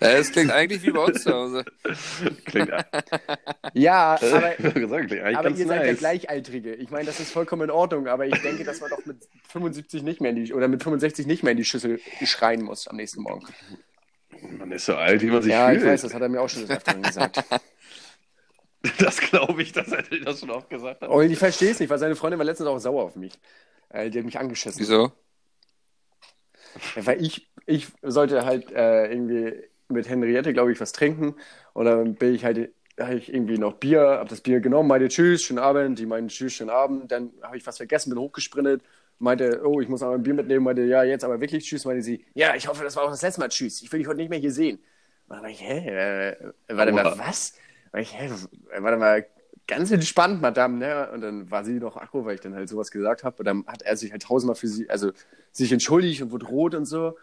[0.00, 1.64] Ja, es klingt eigentlich wie bei uns zu Hause.
[2.44, 2.68] Klingt,
[3.74, 5.98] Ja, aber, gesagt, klingt eigentlich aber ihr seid ja nice.
[5.98, 6.74] Gleichaltrige.
[6.74, 10.02] Ich meine, das ist vollkommen in Ordnung, aber ich denke, dass man doch mit 75
[10.02, 12.96] nicht mehr in die, oder mit 65 nicht mehr in die Schüssel schreien muss am
[12.96, 13.46] nächsten Morgen.
[14.58, 15.80] Man ist so alt, wie man sich Ja, fühlt.
[15.80, 17.42] ich weiß, das hat er mir auch schon des Öfteren gesagt.
[18.98, 21.08] Das glaube ich, dass er das schon oft gesagt hat.
[21.08, 23.32] Und ich verstehe es nicht, weil seine Freundin war letztens auch sauer auf mich.
[23.94, 24.80] Äh, die hat mich angeschissen.
[24.80, 25.12] Wieso?
[26.96, 29.54] Ja, weil ich, ich sollte halt äh, irgendwie
[29.88, 31.36] mit Henriette, glaube ich, was trinken.
[31.72, 35.08] Und dann bin ich halt, habe ich irgendwie noch Bier, habe das Bier genommen, meinte
[35.08, 35.98] Tschüss, schönen Abend.
[35.98, 37.12] Die meinen Tschüss, schönen Abend.
[37.12, 38.82] Dann habe ich was vergessen, bin hochgesprintet,
[39.20, 42.02] meinte, oh, ich muss noch ein Bier mitnehmen, meinte, ja, jetzt aber wirklich tschüss, meinte
[42.02, 44.18] sie, ja, ich hoffe, das war auch das letzte Mal tschüss, ich will dich heute
[44.18, 44.78] nicht mehr hier sehen.
[45.28, 47.18] Und dann war ich, hä, äh, warte mal, Aua.
[47.18, 47.54] was?
[47.92, 48.28] War ich, hä,
[48.80, 49.26] warte mal,
[49.66, 51.10] ganz entspannt, Madame, ne?
[51.12, 53.36] Und dann war sie noch Akku, weil ich dann halt sowas gesagt habe.
[53.38, 55.12] Und dann hat er sich halt tausendmal für sie, also
[55.52, 57.16] sich entschuldigt und wurde rot und so.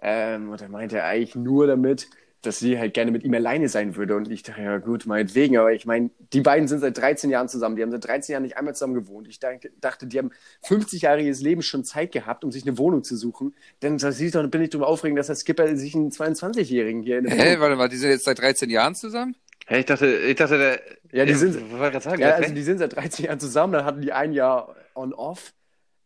[0.00, 2.08] Ähm, und dann meinte er eigentlich nur damit,
[2.42, 4.14] dass sie halt gerne mit ihm alleine sein würde.
[4.14, 7.48] Und ich dachte, ja gut, meinetwegen, aber ich meine, die beiden sind seit 13 Jahren
[7.48, 7.74] zusammen.
[7.76, 9.26] Die haben seit 13 Jahren nicht einmal zusammen gewohnt.
[9.26, 10.30] Ich dachte, die haben
[10.62, 13.54] 50 Jahre ihres Lebens schon Zeit gehabt, um sich eine Wohnung zu suchen.
[13.82, 17.18] Denn da sieht doch, bin ich drüber aufregen, dass der Skipper sich einen 22-Jährigen hier
[17.18, 19.34] in eine Hä, Wohnung warte mal, die sind jetzt seit 13 Jahren zusammen?
[19.70, 20.80] Hey, ich dachte, ich dachte, der.
[21.12, 24.12] Ja, die sind- sagen, Ja, also die sind seit 13 Jahren zusammen, dann hatten die
[24.12, 25.52] ein Jahr on-off,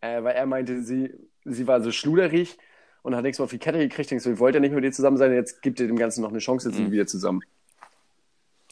[0.00, 2.58] äh, weil er meinte, sie, sie war so schluderig
[3.02, 4.10] und hat nichts mehr auf die Kette gekriegt.
[4.10, 6.22] Ich so, ich wollte ja nicht mit ihr zusammen sein, jetzt gibt ihr dem Ganzen
[6.22, 7.40] noch eine Chance, jetzt sind die wieder zusammen.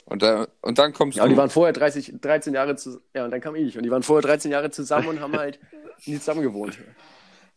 [0.06, 1.34] Und, da, und dann kommst Ja, und du.
[1.34, 3.76] die waren vorher 30, 13 Jahre zusammen, ja, und dann kam ich.
[3.76, 5.60] Und die waren vorher 13 Jahre zusammen und haben halt
[6.04, 6.78] nie zusammen gewohnt.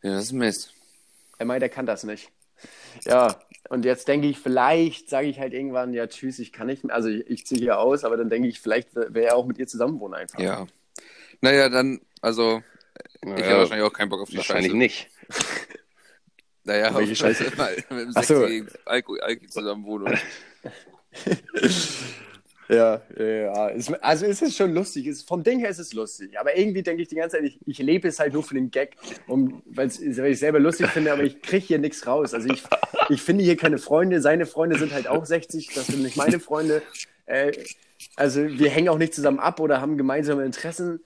[0.03, 0.71] ja, das ist Mist.
[1.39, 2.29] Er meint, er kann das nicht.
[3.05, 6.83] Ja, und jetzt denke ich, vielleicht sage ich halt irgendwann, ja, tschüss, ich kann nicht
[6.83, 6.95] mehr.
[6.95, 9.57] Also ich, ich ziehe hier aus, aber dann denke ich, vielleicht wäre er auch mit
[9.57, 10.39] ihr zusammen wohnen einfach.
[10.39, 10.67] Ja.
[11.41, 12.61] Naja, dann, also,
[13.21, 14.77] ich Ja, habe wahrscheinlich auch keinen Bock auf die Wahrscheinlich Scheiße.
[14.77, 15.09] nicht.
[16.65, 17.51] Naja, Welche Scheiße?
[17.57, 18.35] Mal mit einem Ach so.
[18.39, 20.05] sechsjährigen Alkohol, Alkohol zusammen wohnen.
[20.07, 20.21] und-
[22.69, 23.69] Ja, ja, ja.
[23.69, 25.07] Es, also es ist schon lustig.
[25.07, 26.39] Es, vom Ding her ist es lustig.
[26.39, 28.71] Aber irgendwie denke ich die ganze Zeit, ich, ich lebe es halt nur für den
[28.71, 28.95] Gag,
[29.27, 32.33] um, weil ich selber lustig finde, aber ich kriege hier nichts raus.
[32.33, 32.63] Also ich,
[33.09, 34.21] ich finde hier keine Freunde.
[34.21, 36.81] Seine Freunde sind halt auch 60, das sind nicht meine Freunde.
[37.25, 37.51] Äh,
[38.15, 41.01] also wir hängen auch nicht zusammen ab oder haben gemeinsame Interessen.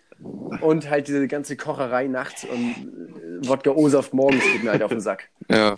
[0.61, 4.89] Und halt diese ganze Kocherei nachts und äh, Wodka O-Saft morgens geht mir halt auf
[4.89, 5.29] den Sack.
[5.47, 5.77] Ja.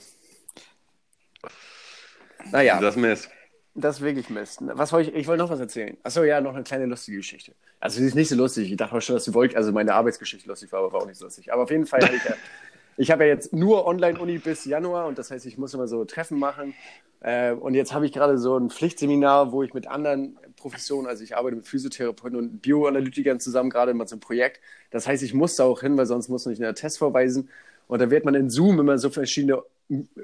[2.52, 2.80] Naja.
[2.80, 3.30] Das Mist.
[3.76, 4.60] Das ist wirklich Mist.
[4.62, 5.16] Was wollte ich?
[5.16, 5.96] Ich wollte noch was erzählen.
[6.04, 7.54] Achso, ja, noch eine kleine lustige Geschichte.
[7.80, 8.72] Also, sie ist nicht so lustig.
[8.72, 11.08] Ich dachte auch schon, dass die Wolke, also meine Arbeitsgeschichte lustig war, aber war auch
[11.08, 11.54] nicht so lustig.
[11.54, 12.36] Aber auf jeden Fall ich ja,
[12.98, 16.04] ich habe ja jetzt nur Online-Uni bis Januar und das heißt, ich muss immer so
[16.04, 16.74] Treffen machen.
[17.22, 21.24] Äh, und jetzt habe ich gerade so ein Pflichtseminar, wo ich mit anderen Professionen, also
[21.24, 24.62] ich arbeite mit Physiotherapeuten und Bioanalytikern zusammen gerade immer so ein Projekt.
[24.92, 27.50] Das heißt, ich muss da auch hin, weil sonst muss man nicht einen Test vorweisen.
[27.88, 29.64] Und da wird man in Zoom immer so verschiedene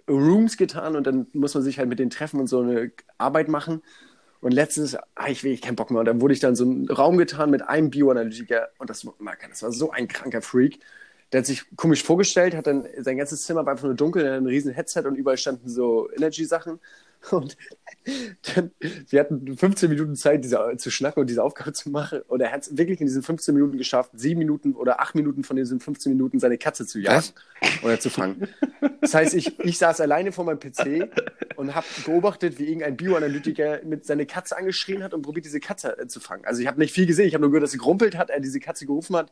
[0.09, 3.47] Rooms getan und dann muss man sich halt mit denen treffen und so eine Arbeit
[3.47, 3.81] machen.
[4.41, 5.99] Und letztens, ah, ich will ich keinen Bock mehr.
[6.01, 9.07] Und dann wurde ich dann so einen Raum getan mit einem Bioanalytiker und das,
[9.49, 10.79] das war so ein kranker Freak.
[11.31, 14.33] Der hat sich komisch vorgestellt, hat dann sein ganzes Zimmer war einfach nur dunkel, er
[14.33, 16.79] hat ein riesen Headset und überall standen so Energy-Sachen.
[17.31, 17.57] Und
[18.53, 18.71] dann,
[19.09, 22.21] wir hatten 15 Minuten Zeit, diese, zu schnacken und diese Aufgabe zu machen.
[22.27, 25.43] Und er hat es wirklich in diesen 15 Minuten geschafft, sieben Minuten oder acht Minuten
[25.43, 27.27] von diesen 15 Minuten seine Katze zu jagen
[27.83, 28.47] oder zu fangen.
[29.01, 31.09] Das heißt, ich, ich saß alleine vor meinem PC
[31.55, 35.97] und habe beobachtet, wie irgendein Bioanalytiker mit seine Katze angeschrien hat und probiert, diese Katze
[35.97, 36.45] äh, zu fangen.
[36.45, 38.39] Also ich habe nicht viel gesehen, ich habe nur gehört, dass sie gerumpelt hat, er
[38.39, 39.31] diese Katze gerufen hat.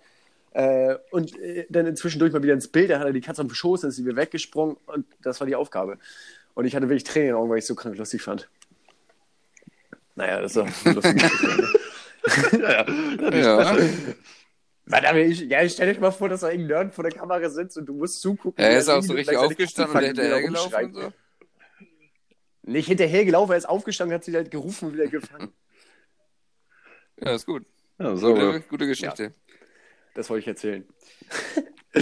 [0.52, 3.50] Äh, und äh, dann inzwischendurch mal wieder ins Bild, da hat er die Katze am
[3.50, 5.98] Schoß, dann ist sie wieder weggesprungen und das war die Aufgabe.
[6.54, 8.50] Und ich hatte wirklich Tränen in den Augen, weil ich es so krank lustig fand.
[10.16, 11.74] Naja, das ist doch eine lustige Geschichte.
[12.58, 13.42] ne?
[13.42, 13.78] Ja.
[14.86, 17.78] Warte, ich, ja, stell dir mal vor, dass da irgendein Nerd vor der Kamera sitzt
[17.78, 18.64] und du musst zugucken.
[18.64, 21.14] Er wie ist auch so richtig aufgestanden und hinterhergelaufen und so.
[22.64, 25.52] Nicht hinterhergelaufen, er ist aufgestanden, hat sie halt gerufen und wieder gefangen.
[27.20, 27.66] Ja, ist gut.
[28.00, 28.34] Ja, so.
[28.34, 29.34] Gute, gute Geschichte.
[30.14, 30.86] Das wollte ich erzählen.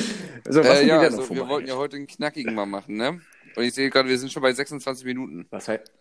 [0.49, 3.21] so, was äh, ja, also, wir wollten ja heute einen knackigen mal machen, ne?
[3.55, 5.47] Und ich sehe gerade, wir sind schon bei 26 Minuten.
[5.49, 5.91] Was, heißt,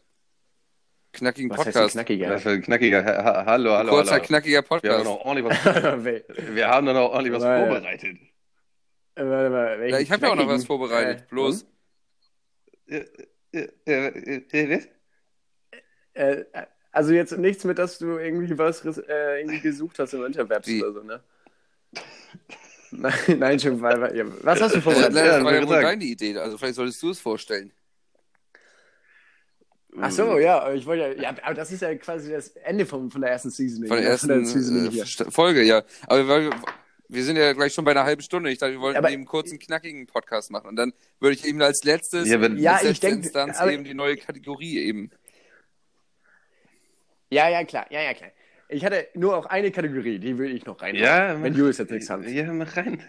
[1.12, 1.92] Knackigen was heißt Podcast.
[1.94, 2.28] knackiger?
[2.28, 3.04] Das ist ein knackiger.
[3.04, 4.24] Ha ha hallo, hallo, Kurzer, hallo.
[4.24, 5.04] knackiger Wir haben Podcast.
[5.04, 8.18] noch ordentlich was, wir haben da noch ordentlich was vorbereitet.
[9.16, 11.22] äh, warte mal, Ja, ich habe ja auch noch was vorbereitet.
[11.22, 11.66] Äh, Bloß.
[12.86, 13.04] Äh,
[13.52, 14.84] äh, äh, äh,
[16.14, 16.66] was?
[16.92, 20.92] Also jetzt nichts mit, dass du irgendwie was äh, irgendwie gesucht hast im Interwebs oder
[20.92, 21.22] so, ne?
[22.92, 24.24] Nein, nein, schon, ja.
[24.42, 25.14] Was hast du Äh, vorbereitet?
[25.16, 26.36] das Ja, war ja wohl deine Idee.
[26.38, 27.72] Also vielleicht solltest du es vorstellen.
[30.00, 33.10] Ach so, ja, ich wollte ja, ja, aber das ist ja quasi das Ende von,
[33.10, 33.86] von der ersten Season.
[33.86, 35.04] Von der ja, ersten Season äh, hier.
[35.04, 35.82] St- Folge, ja.
[36.06, 36.50] Aber wir,
[37.08, 38.50] wir sind ja gleich schon bei einer halben Stunde.
[38.52, 40.68] Ich dachte, wir wollten Aber- eben einen kurzen, knackigen Podcast machen.
[40.68, 43.72] Und dann würde ich eben als letztes, Ja, wenn- Ja, als letzte denk- Instanz aber-
[43.72, 45.10] eben die neue Kategorie eben.
[47.30, 48.30] Ja, ja, klar, ja, ja, klar.
[48.70, 50.94] Ich hatte nur auch eine Kategorie, die will ich noch rein.
[50.94, 52.24] Ja, wenn Julius jetzt nichts hat.
[52.26, 53.02] Ja, mach rein.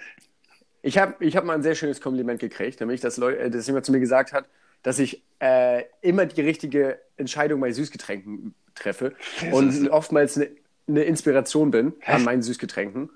[0.82, 3.68] Ich habe ich hab mal ein sehr schönes Kompliment gekriegt, nämlich, dass, Leu äh, dass
[3.68, 4.46] jemand zu mir gesagt hat,
[4.82, 9.14] dass ich äh, immer die richtige Entscheidung bei Süßgetränken treffe
[9.52, 10.50] und oftmals eine
[10.88, 13.10] eine Inspiration bin an meinen Süßgetränken,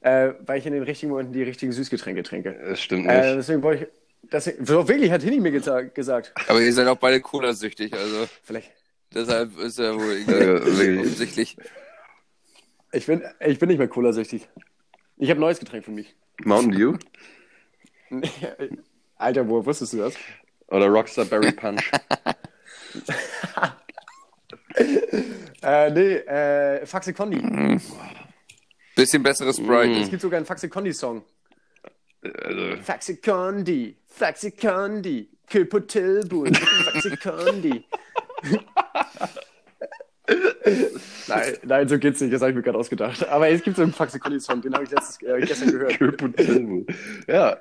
[0.00, 2.56] äh, weil ich in den richtigen Momenten die richtigen Süßgetränke trinke.
[2.68, 3.14] Das stimmt nicht.
[3.14, 3.90] Äh, deswegen wollte ich.
[4.28, 6.32] Das, so, wirklich, hat Hini mir gesa gesagt.
[6.48, 8.72] Aber ihr seid auch beide Cola-süchtig, also Vielleicht.
[9.14, 11.00] Deshalb ist ja wohl wirklich.
[11.00, 11.56] offensichtlich.
[12.92, 14.48] Ich bin, ich bin nicht mehr Cola-süchtig.
[15.16, 16.14] Ich habe ein neues Getränk für mich.
[16.44, 16.98] Mountain Dew
[19.16, 20.14] Alter, woher wusstest du das?
[20.68, 21.90] oder Rockstar Berry Punch?
[25.62, 27.38] Äh, nee, äh, Faxe Condi.
[28.94, 30.00] Bisschen besseres Sprite.
[30.00, 31.24] Es gibt sogar einen Faxe Condi-Song.
[32.22, 37.84] Also, Faxe Condi, Faxe Condi, Kilpotilbull, Faxe Condi.
[41.28, 43.28] nein, nein, so geht's nicht, das habe ich mir gerade ausgedacht.
[43.28, 45.94] Aber es gibt so einen Faxe Condi-Song, den habe ich letztes, äh, gestern gehört.
[45.98, 46.86] Köp und Tilbull.
[47.26, 47.58] Ja.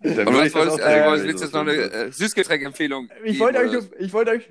[0.00, 3.58] Dann Und will was ich auch äh, jetzt noch sowas eine äh, Süßgetränkempfehlung Ich wollte
[3.58, 4.48] euch, ich wollte euch,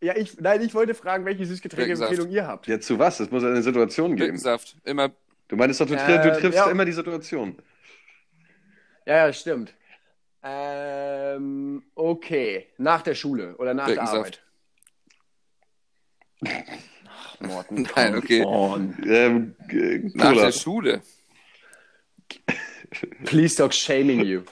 [0.00, 2.66] ja, ich, nein, ich wollte fragen, welche Süßgetränke-Empfehlung ihr habt.
[2.68, 3.18] Ja, zu was?
[3.20, 4.18] Es muss eine Situation geben.
[4.18, 4.76] Birkensaft.
[4.84, 5.10] Immer
[5.50, 6.70] Du meinst doch, du, Äh, du triffst ja.
[6.70, 7.56] immer die Situation.
[9.04, 9.74] Ja, ja, stimmt.
[10.44, 12.68] Ähm, okay.
[12.78, 14.00] Nach der Schule oder nach der.
[14.00, 14.42] Arbeit.
[17.22, 18.40] Ach, Morten, Nein, okay.
[19.06, 21.02] Ähm, äh, nach der Schule.
[23.24, 24.42] Please stop shaming you.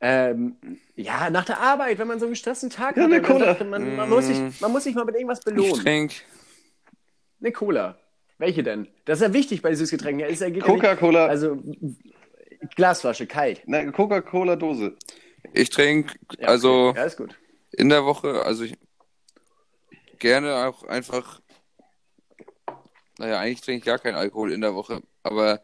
[0.00, 0.56] Ähm,
[0.96, 3.46] ja, nach der Arbeit, wenn man so einen gestressten Tag Ja, hat, eine dann Cola.
[3.54, 5.74] sagt man, man, muss sich, man muss sich mal mit irgendwas Ich belohnen.
[5.82, 6.14] trinke
[7.40, 7.98] Eine Cola.
[8.38, 8.88] Welche denn?
[9.06, 10.20] Das ist ja wichtig bei Süßgetränken.
[10.20, 11.26] Ja, ja, ja Coca-Cola.
[11.26, 11.62] Also,
[12.76, 13.62] Glasflasche, kalt.
[13.66, 14.96] Nein, Coca-Cola-Dose.
[15.52, 16.98] ich trink, Ja, also okay.
[16.98, 17.36] Ja, ist gut.
[17.72, 18.74] in der Woche, also ich
[20.18, 21.40] gerne auch einfach,
[23.18, 25.62] naja, eigentlich trinke ich gar keinen Alkohol in der Woche, aber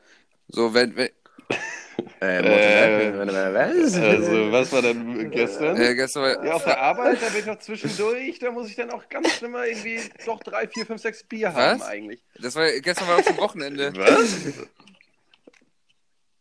[0.48, 1.10] so, wenn, wenn
[2.20, 3.94] Äh, Äh, was?
[3.94, 5.76] Also, was war denn gestern?
[5.76, 8.76] äh, gestern war, Ja, auf der Arbeit, da bin ich noch zwischendurch, da muss ich
[8.76, 11.86] dann auch ganz mal irgendwie doch drei, vier, fünf, sechs Bier haben Was?
[11.88, 12.22] eigentlich.
[12.38, 13.92] das war, gestern war auch schon Wochenende.
[13.96, 14.34] Was?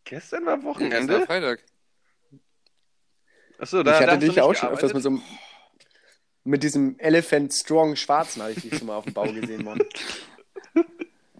[0.05, 1.25] Gestern war Gestern war Wochenende?
[1.25, 1.63] Freitag.
[3.57, 5.21] Achso, ich da, da hatte dich auch schon öfters mit so einem.
[6.45, 9.79] Mit diesem Elephant Strong Schwarzen habe ich dich schon mal auf dem Bau gesehen, Mann.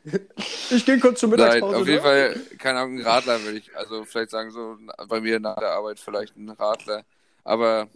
[0.72, 1.78] Ich gehe kurz zur Nein, Mittagspause.
[1.78, 2.02] auf jeden ne?
[2.02, 5.72] Fall, keine Ahnung, ein Radler würde ich, also vielleicht sagen so, bei mir nach der
[5.72, 7.04] Arbeit vielleicht ein Radler,
[7.44, 7.90] aber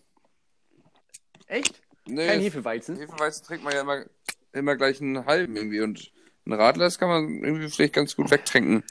[1.48, 1.82] Echt?
[2.06, 2.98] nee, Kein Hefeweizen?
[2.98, 4.04] Hefeweizen trinkt man ja immer,
[4.52, 6.12] immer gleich einen halben irgendwie und
[6.46, 8.84] ein Radler, das kann man irgendwie vielleicht ganz gut wegtrinken.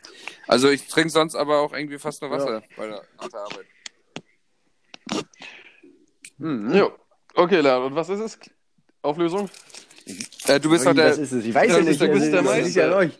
[0.47, 3.67] Also ich trinke sonst aber auch irgendwie fast nur Wasser bei der, nach der Arbeit.
[6.39, 6.75] Hm.
[6.75, 6.93] Jo.
[7.35, 8.39] Okay, Leon, und was ist es?
[9.03, 9.51] Auflösung?
[10.47, 11.45] Äh, du bist doch der, Was ist es?
[11.45, 12.01] Ich weiß Ja, nicht.
[12.01, 13.11] du bist der Meister.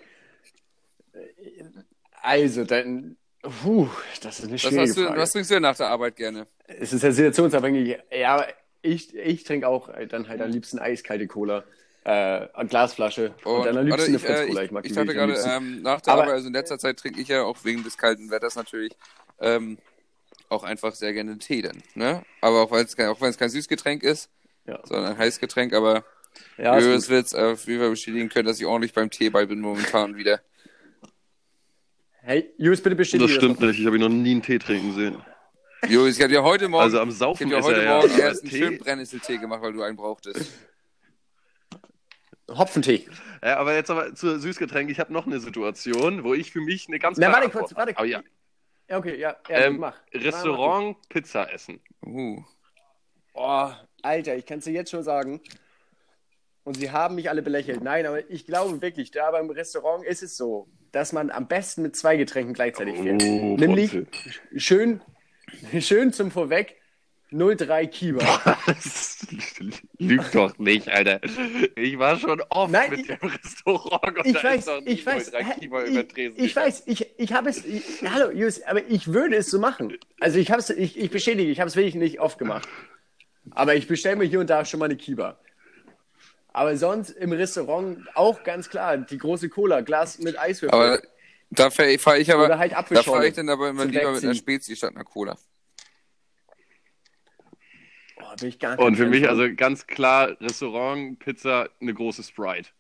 [2.21, 3.17] Also, dann.
[3.43, 3.89] Puh,
[4.23, 5.21] das ist eine was, schwierige hast du, Frage.
[5.21, 6.47] was trinkst du denn nach der Arbeit gerne?
[6.67, 7.99] Es ist ja situationsabhängig.
[8.17, 8.47] Ja,
[8.83, 11.65] ich, ich trinke auch dann halt am liebsten eiskalte Cola.
[12.05, 13.35] Äh, Glasflasche.
[13.45, 14.61] Und, dann am liebsten ich, eine äh, Fritz Cola.
[14.61, 16.53] ich, Ich mag ich die wirklich am gerade, ähm, nach der Aber- Arbeit, also in
[16.53, 18.93] letzter Zeit trinke ich ja auch wegen des kalten Wetters natürlich
[19.41, 19.79] ähm,
[20.49, 21.83] auch einfach sehr gerne Tee dann.
[21.95, 22.23] Ne?
[22.41, 22.87] Aber auch, kein,
[23.21, 24.31] wenn es kein Süßgetränk ist,
[24.67, 24.81] Ja.
[24.85, 26.05] sondern ein Heißgetränk, aber
[26.59, 27.09] Ja, gut.
[27.11, 30.17] wird es auf jeden Fall bestätigen können, dass ich ordentlich beim Tee bei bin momentan
[30.17, 30.41] wieder.
[32.25, 33.69] Hey, Julius, bitte bestätige Das stimmt noch.
[33.69, 35.17] nicht, ich habe ihn noch nie einen Tee trinken sehen.
[35.89, 37.95] Julius, ich habe dir heute Morgen, Also am ich Saufen hab dir heute er ja,
[37.99, 40.53] Morgen aber erst einen Tee- schönen Brennnesseltee gemacht, weil du einen brauchtest.
[42.49, 43.09] Hopfentee.
[43.43, 44.91] Ja, aber jetzt aber zu Süßgetränk.
[44.91, 47.95] Ich habe noch eine Situation, wo ich für mich eine ganz Na, warte kurz, warte
[47.95, 48.09] kurz.
[48.09, 48.23] Ja,
[48.89, 49.37] Ja, okay, ja.
[49.49, 49.97] ja ähm, mach.
[50.13, 51.81] Restaurant, Pizza essen.
[52.05, 52.43] Uh.
[53.35, 53.71] Oh,
[54.03, 55.41] Alter, ich kann es dir jetzt schon sagen.
[56.65, 57.83] Und sie haben mich alle belächelt.
[57.83, 61.83] Nein, aber ich glaube wirklich, da beim Restaurant ist es so, dass man am besten
[61.83, 63.23] mit zwei Getränken gleichzeitig fährt.
[63.23, 63.97] Oh, Nämlich
[64.57, 65.01] schön,
[65.81, 66.77] schön zum Vorweg
[67.33, 68.23] 03 Kiba.
[69.99, 71.21] Lügt doch nicht, Alter.
[71.77, 74.83] Ich war schon oft Nein, mit ich- dem Restaurant und Ich da weiß, ist doch
[74.85, 77.83] ich weiß, 03 hä, Kiefer über ich, Tresen ich weiß, ich, ich habe es, ich,
[78.09, 79.97] hallo, Jus, aber ich würde es so machen.
[80.21, 82.69] Also ich habe es, ich, ich bestätige, ich habe es wirklich nicht oft gemacht.
[83.51, 85.39] Aber ich bestelle mir hier und da schon mal eine Kiba.
[86.53, 90.79] Aber sonst im Restaurant auch ganz klar, die große Cola, Glas mit Eiswürfel.
[90.79, 91.03] Aber
[91.51, 94.23] da fahre fahr ich aber, Oder halt da fahre ich dann aber immer lieber mit
[94.23, 94.35] einer Wegziehen.
[94.35, 95.37] Spezi statt einer Cola.
[98.21, 102.23] oh, bin ich gar kein Und für mich also ganz klar Restaurant, Pizza, eine große
[102.23, 102.71] Sprite.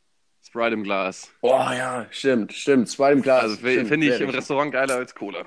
[0.43, 1.31] Sprite im Glas.
[1.41, 2.89] Oh ja, stimmt, stimmt.
[2.89, 3.43] Zwei im Glas.
[3.43, 4.31] Also finde ich im.
[4.31, 5.45] Restaurant geiler als Cola.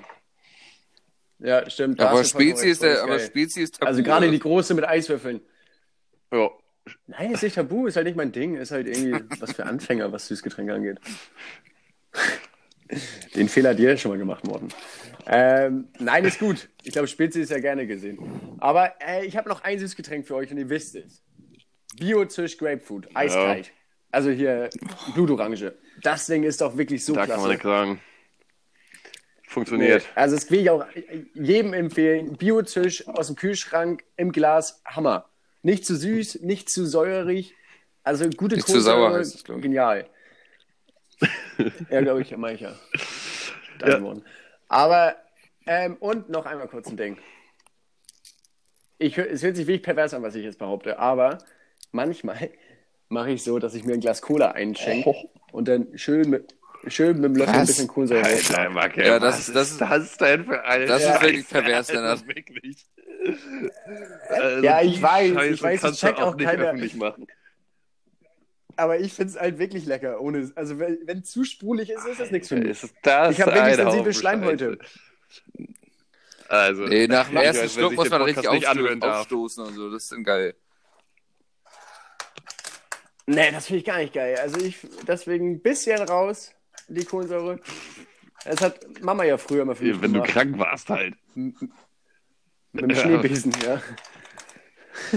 [1.38, 2.00] Ja, stimmt.
[2.00, 3.18] Aber Spezi ist der, aber.
[3.18, 3.86] Spezi ist tabu.
[3.86, 5.40] Also gerade die große mit Eiswürfeln.
[6.32, 6.50] Ja.
[7.06, 8.56] Nein, ist nicht tabu, ist halt nicht mein Ding.
[8.56, 10.98] Ist halt irgendwie was für Anfänger, was Süßgetränke angeht.
[13.34, 14.68] Den Fehler hat ihr schon mal gemacht, Morten.
[15.26, 16.68] Ähm, nein, ist gut.
[16.84, 18.18] Ich glaube, Spezi ist ja gerne gesehen.
[18.58, 21.22] Aber äh, ich habe noch ein Süßgetränk für euch und ihr wisst es.
[21.96, 23.72] Bio-Zisch Grapefruit, eiskalt.
[24.12, 24.70] Also hier
[25.14, 25.74] Blutorange.
[26.02, 27.48] Das Ding ist doch wirklich so Da kann man klasse.
[27.48, 28.00] nichts sagen.
[29.48, 30.02] Funktioniert.
[30.02, 30.84] Nee, Also das will ich auch
[31.34, 32.36] jedem empfehlen.
[32.36, 35.28] Bio-Zisch aus dem Kühlschrank im Glas, Hammer.
[35.66, 37.52] Nicht zu süß, nicht zu säurerig.
[38.04, 39.62] Also gute Nicht zu sauer Kohlensäure, heißt es, ich.
[39.62, 40.08] genial.
[41.90, 42.72] ja, glaube ich, meine ich ja.
[43.84, 44.14] Ja.
[44.68, 45.16] Aber
[45.66, 47.18] Ähm, und noch einmal kurz ein Ding.
[48.98, 51.38] Ich, es hört sich wirklich pervers an, was ich jetzt behaupte, aber
[51.90, 52.50] manchmal
[53.08, 55.12] mache ich so, dass ich mir ein Glas Cola einschenke
[55.50, 56.54] und dann schön mit,
[56.88, 58.70] schön mit dem Löffel ein bisschen Kohlensäure Alter.
[58.70, 61.88] Macke, Ja, das was ist- das ist das denn für eine das ist wirklich pervers,
[61.90, 62.26] Also Lennart.
[62.28, 62.86] wirklich.
[64.28, 66.64] Also Ja, ich weiß, ich Scheiße weiß, es kannst du checkt auch nicht keiner.
[66.66, 67.26] öffentlich machen.
[68.78, 70.20] Aber ich finde es halt wirklich lecker.
[70.20, 72.82] Ohne, also wenn, wenn zu sprudelig ist, ist das nichts für mich.
[72.82, 74.78] Ist das Ich habe wirklich sensible Schleimhäute.
[76.48, 79.20] Also, Nee, nach dem ersten Schluck muss man richtig Podcast nicht aufsto anhören darf.
[79.22, 79.90] aufstoßen und so.
[79.90, 80.54] Das ist dann geil.
[83.26, 84.36] Nee, das finde ich gar nicht geil.
[84.40, 84.78] Also ich,
[85.08, 86.52] deswegen ein bisschen raus,
[86.88, 87.60] die Kohlensäure.
[88.44, 90.30] Das hat Mama ja früher immer für mich wenn du gemacht.
[90.30, 91.14] krank warst halt.
[91.34, 91.54] Mit
[92.72, 92.96] dem Ja.
[92.96, 93.82] Schneebesen, ja.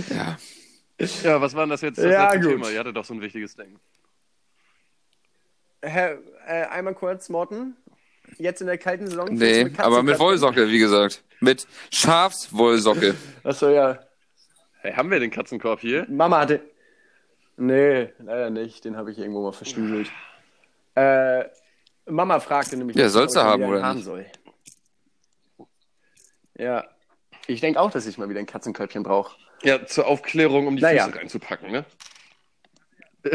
[0.10, 0.38] Ja.
[1.24, 1.98] Ja, was war denn das jetzt?
[1.98, 2.50] Das Ja, letzte gut.
[2.52, 2.70] Thema.
[2.72, 3.80] Ihr hattet doch so ein wichtiges Ding.
[5.82, 7.78] Herr, äh, einmal kurz, Morten.
[8.38, 9.28] Jetzt in der kalten Saison.
[9.32, 11.24] Nee, du aber mit Wollsocke, wie gesagt.
[11.40, 13.16] Mit Schafswollsocke.
[13.44, 14.00] Achso, ja.
[14.82, 16.06] Hey, haben wir den Katzenkorb hier?
[16.10, 16.62] Mama hatte.
[17.58, 18.84] Nee, leider nicht.
[18.86, 20.12] Den habe ich irgendwo mal verstümmelt.
[21.00, 21.50] Äh,
[22.08, 24.06] Mama fragte nämlich, Ja, sollst du ob ich haben, oder haben nicht?
[24.06, 24.26] soll.
[26.58, 26.86] Ja.
[27.48, 29.36] Ich denke auch, dass ich mal wieder ein Katzenkörbchen brauche.
[29.64, 31.06] Ja, zur Aufklärung, um die Naja.
[31.06, 31.86] Füße reinzupacken, ne?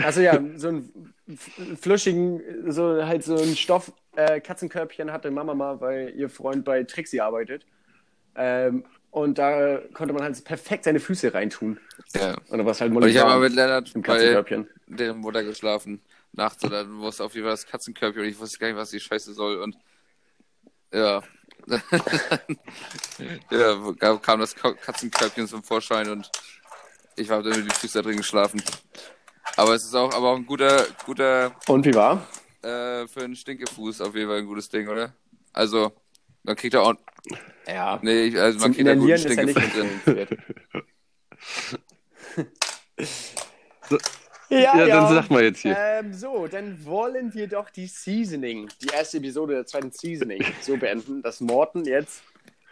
[0.03, 5.55] Also ja, so einen f- flüschigen, so halt so ein Stoff äh, Katzenkörbchen hatte Mama
[5.55, 7.67] mal, weil ihr Freund bei Trixie arbeitet.
[8.37, 11.79] Ähm, und da konnte man halt perfekt seine Füße reintun.
[12.17, 12.35] Ja.
[12.49, 14.69] Und da war es halt Und ich habe mal mit Lennart im bei Katzenkörbchen.
[14.89, 16.01] deren Mutter geschlafen.
[16.37, 18.91] Nachts und dann wusste auf jeden Fall das Katzenkörbchen und ich wusste gar nicht, was
[18.91, 19.63] die Scheiße soll.
[19.63, 19.77] Und
[20.93, 21.23] ja.
[23.51, 26.31] ja, kam- das Katzenkörbchen zum Vorschein und
[27.17, 28.63] ich habe dann mit die Füße da drin geschlafen.
[29.57, 32.27] Aber es ist auch, aber auch ein guter, guter, Und wie war?
[32.63, 35.15] äh, für einen Stinkefuß auf jeden Fall ein gutes Ding, oder?
[35.53, 35.93] Also,
[36.43, 36.95] man kriegt da auch,
[37.69, 38.01] Ja.
[38.03, 40.39] nee, also man kriegt da guten ja Stinkefuß drin.
[44.63, 45.77] Ja, ja, dann sag mal jetzt hier.
[45.79, 50.77] Ähm, so, dann wollen wir doch die Seasoning, die erste Episode der zweiten Seasoning, so
[50.77, 52.23] beenden, dass Morten jetzt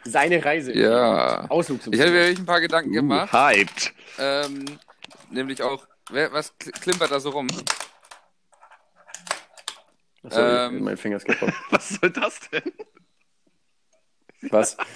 [0.05, 1.47] seine Reise Ja.
[1.49, 3.33] Ausflug zum Ich hatte mir ein paar Gedanken gemacht.
[3.33, 3.93] Uh, hyped.
[4.19, 4.65] Ähm,
[5.31, 7.49] nämlich auch, wer, was kl- klimpert da so rum?
[10.25, 11.53] Achso, ähm, mein Finger ist kaputt.
[11.71, 12.63] Was soll das denn?
[14.51, 14.77] Was?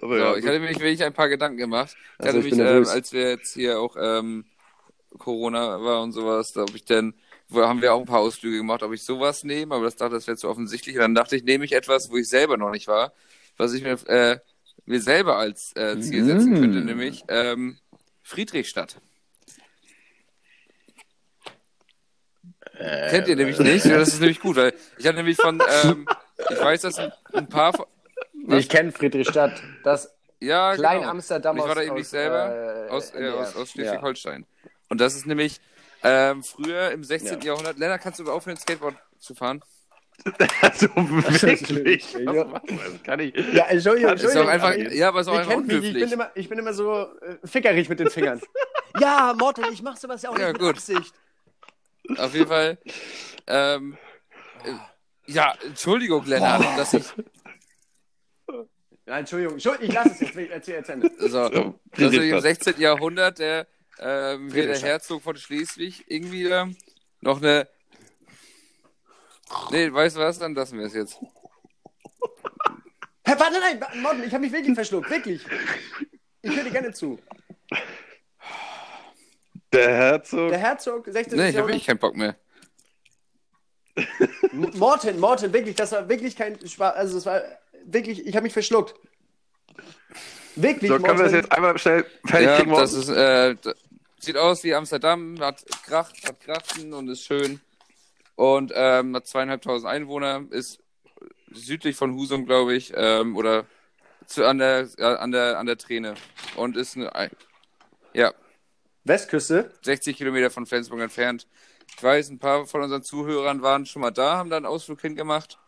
[0.00, 1.94] So, ja, ich hatte mir wirklich ein paar Gedanken gemacht.
[2.18, 4.46] Ich Also, hatte ich mich, ähm, als wir jetzt hier auch ähm,
[5.18, 7.14] Corona war und sowas, da habe ich dann,
[7.48, 10.14] wo haben wir auch ein paar Ausflüge gemacht, ob ich sowas nehme, aber das dachte,
[10.14, 10.96] das wäre zu offensichtlich.
[10.96, 13.12] Und dann dachte ich, nehme ich etwas, wo ich selber noch nicht war,
[13.56, 14.38] was ich mir, äh,
[14.86, 16.60] mir selber als äh, Ziel setzen Mm.
[16.60, 17.78] könnte, nämlich ähm,
[18.22, 18.96] Friedrichstadt.
[22.78, 23.84] Äh, Kennt ihr nämlich nicht?
[23.86, 26.06] Ja, das ist nämlich gut, weil ich hatte nämlich von, ähm,
[26.48, 26.98] ich weiß, dass
[27.32, 27.86] ein, paar von,
[28.44, 28.60] Was?
[28.60, 31.10] Ich kenne Friedrichstadt, das ja, Klein genau.
[31.10, 34.00] Amsterdam Ich war aus- da eben aus, nicht selber, äh, aus, äh, aus, aus Ja.
[34.88, 35.60] Und das ist nämlich
[36.02, 37.40] ähm, früher im 16.
[37.40, 37.46] Ja.
[37.46, 37.78] Jahrhundert.
[37.78, 39.62] Lennart, kannst du aufhören, Skateboard zu fahren?
[40.62, 42.12] also wirklich.
[42.14, 42.60] Ja.
[43.04, 43.34] Kann ich?
[43.52, 44.48] Ja, Entschuldigung, Ist auch Entschuldigung.
[44.48, 46.12] einfach, aber ihr- ja, aber ist auch ihr einfach mich, ich bin, unhöflich.
[46.12, 48.40] immer, ich bin immer so äh, fickerig mit den Fingern.
[49.00, 50.70] ja, Morten, ich mach sowas ja auch Ja, nicht mit gut.
[50.76, 51.14] Absicht.
[52.16, 52.78] Auf jeden Fall.
[53.46, 53.96] Ähm,
[54.64, 54.72] äh,
[55.30, 57.04] ja, Entschuldigung, Lennart, dass ich.
[59.06, 60.36] Ja, Entschuldigung, Entschuldigung, ich lasse es jetzt.
[60.50, 61.10] Erzähl, erzähl.
[61.18, 61.74] So, So, ich im
[62.10, 62.42] Friedrichstadt.
[62.42, 62.80] 16.
[62.80, 63.66] Jahrhundert der,
[64.00, 64.78] ähm, hier der.
[64.80, 66.76] Herzog von Schleswig irgendwie ähm,
[67.20, 67.68] noch eine.
[69.70, 70.38] Nee, weißt du was?
[70.38, 71.18] Dann lassen wir es jetzt.
[73.24, 75.44] Hä, warte, nein, Morten, ich habe mich wirklich verschluckt, wirklich.
[76.42, 77.18] Ich höre dir gerne zu.
[79.72, 80.48] Der Herzog.
[80.50, 81.38] Der Herzog, 16.
[81.38, 82.36] Nee, ich habe wirklich keinen Bock mehr.
[84.52, 86.94] Morten, Morten, wirklich, das war wirklich kein Spaß.
[86.94, 87.42] Also, es war
[87.84, 88.94] wirklich, ich habe mich verschluckt.
[90.56, 91.34] Wirklich, So, können wir das Morten.
[91.36, 92.72] jetzt einmal schnell fertig Ja, kriegen?
[92.72, 93.56] das ist, äh,
[94.18, 97.60] sieht aus wie Amsterdam, hat Kracht, hat Krachten und ist schön.
[98.36, 100.78] Und ähm, hat zweieinhalbtausend Einwohner, ist
[101.50, 103.66] südlich von Husum, glaube ich, ähm, oder
[104.26, 106.14] zu, an, der, ja, an, der, an der Träne.
[106.56, 107.30] Und ist eine, ein-
[108.12, 108.32] ja,
[109.04, 109.72] Westküste.
[109.82, 111.46] 60 Kilometer von Flensburg entfernt.
[111.96, 115.00] Ich weiß, ein paar von unseren Zuhörern waren schon mal da, haben da einen Ausflug
[115.00, 115.58] hingemacht.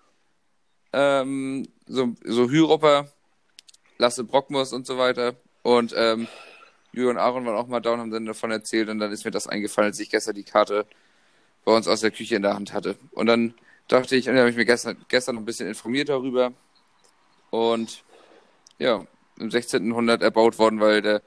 [0.92, 3.08] Ähm, so, so Hüropper,
[3.98, 5.34] Lasse Brockmus und so weiter.
[5.62, 6.28] Und ähm,
[6.92, 8.88] Jürgen und Aaron waren auch mal da und haben dann davon erzählt.
[8.88, 10.86] Und dann ist mir das eingefallen, als ich gestern die Karte
[11.64, 12.96] bei uns aus der Küche in der Hand hatte.
[13.12, 13.54] Und dann
[13.88, 16.52] dachte ich, und dann habe ich mir gestern, gestern noch ein bisschen informiert darüber.
[17.50, 18.02] Und
[18.78, 19.04] ja,
[19.38, 19.86] im 16.
[19.86, 21.22] Jahrhundert erbaut worden, weil der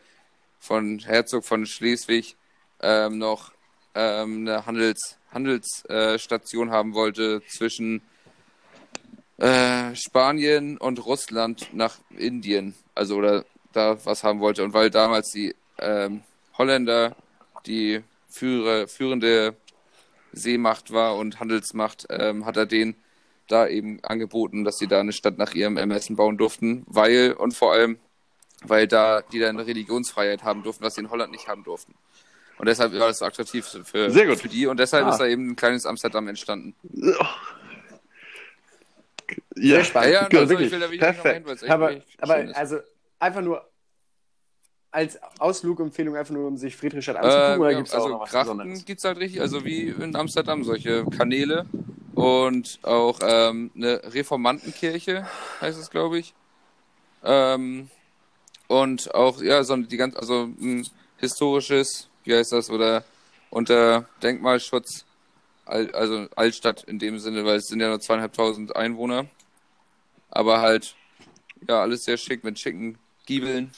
[0.59, 2.37] von Herzog von Schleswig
[2.81, 3.51] ähm, noch
[3.95, 8.01] ähm, eine Handels, Handelsstation haben wollte zwischen
[9.37, 12.75] äh, Spanien und Russland nach Indien.
[12.95, 14.63] Also, oder da was haben wollte.
[14.63, 16.21] Und weil damals die ähm,
[16.57, 17.15] Holländer
[17.65, 19.55] die führe, führende
[20.31, 22.95] Seemacht war und Handelsmacht, ähm, hat er denen
[23.47, 27.53] da eben angeboten, dass sie da eine Stadt nach ihrem Ermessen bauen durften, weil und
[27.53, 27.99] vor allem,
[28.63, 31.93] weil da die dann Religionsfreiheit haben durften, was sie in Holland nicht haben durften.
[32.57, 34.37] Und deshalb war das so attraktiv für, Sehr gut.
[34.37, 35.09] für die und deshalb Ah.
[35.09, 36.75] ist da eben ein kleines Amsterdam entstanden.
[36.93, 37.29] Ja,
[39.55, 41.45] Ja, ja, also ich will da wirklich noch Perfekt.
[41.47, 42.79] hin, es echt, Aber, aber also
[43.23, 43.69] einfach nur
[44.91, 48.09] als Ausflugempfehlung, einfach nur um sich Friedrichstadt anzugucken, Ähm, oder ja, gibt es auch also
[48.09, 48.85] noch was Grachten Besonderes?
[48.85, 51.65] gibt es halt richtig, also wie in Amsterdam, solche Kanäle
[52.13, 55.27] und auch ähm, eine Reformantenkirche,
[55.61, 56.35] heißt es, glaube ich.
[57.23, 57.89] Ähm,
[58.67, 63.03] und auch, ja, so die ganz, also ein historisches, wie heißt das, oder
[63.49, 65.05] unter Denkmalschutz,
[65.65, 69.25] Al, also Altstadt in dem Sinne, weil es sind ja nur zweieinhalbtausend Einwohner.
[70.29, 70.95] Aber halt,
[71.67, 73.71] ja, alles sehr schick mit schicken Giebeln.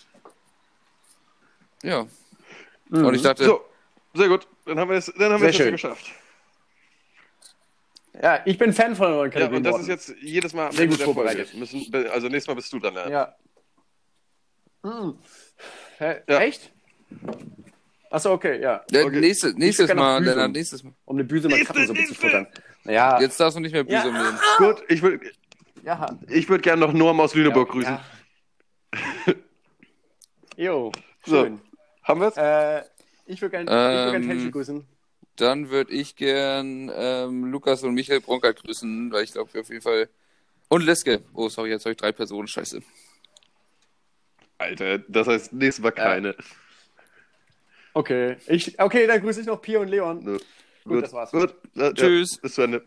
[1.83, 2.05] Ja.
[2.89, 3.05] Mhm.
[3.05, 3.61] Und ich dachte, So,
[4.13, 4.47] sehr gut.
[4.65, 6.11] Dann haben wir es, dann haben wir es geschafft.
[8.21, 9.57] Ja, ich bin Fan von euren Ja, Kategorien.
[9.57, 11.53] und das ist jetzt jedes Mal Sehr gut vorbereitet.
[11.53, 12.95] Müssen, also nächstes Mal bist du dann.
[12.95, 13.09] Ja.
[13.09, 13.35] Ja.
[14.83, 15.17] Mhm.
[15.97, 16.39] Hä, Ja.
[16.39, 16.71] Echt?
[18.09, 18.83] Achso, okay, ja.
[18.91, 19.19] Der Okay.
[19.19, 20.33] nächste, nächstes Mal, Büsum.
[20.35, 20.93] Lennart, nächstes Mal.
[21.05, 22.47] Um eine Büsumer Krabbensuppe zu futtern.
[22.85, 24.23] Naja, Jetzt darfst du nicht mehr Büsum Ja.
[24.23, 24.39] nehmen.
[24.57, 25.31] Gut, ich würde
[25.83, 26.17] ja.
[26.29, 27.97] ich würd gerne noch Norm aus Lüneburg grüßen.
[28.95, 29.33] Ja.
[30.57, 30.91] Jo,
[31.25, 31.43] So.
[31.43, 31.61] schön.
[32.03, 32.37] Haben wir es?
[32.37, 32.83] Äh,
[33.25, 34.85] ich würde gerne würd gern Ähm, grüßen.
[35.35, 39.69] Dann würde ich gern ähm, Lukas und Michael Bronkert grüßen, weil ich glaube, wir auf
[39.69, 40.07] jeden Fall.
[40.69, 41.23] Und Liske.
[41.33, 42.47] Oh, sorry, jetzt habe ich drei Personen.
[42.47, 42.81] Scheiße.
[44.57, 46.35] Alter, das heißt nächstes Mal keine.
[47.93, 48.37] Okay.
[48.47, 50.23] Ich, okay, dann grüße ich noch Pia und Leon.
[50.23, 50.45] Gut,
[50.85, 51.31] Gut, das war's.
[51.31, 52.37] Gut, ja, Tschüss.
[52.37, 52.83] Bis zu Ende.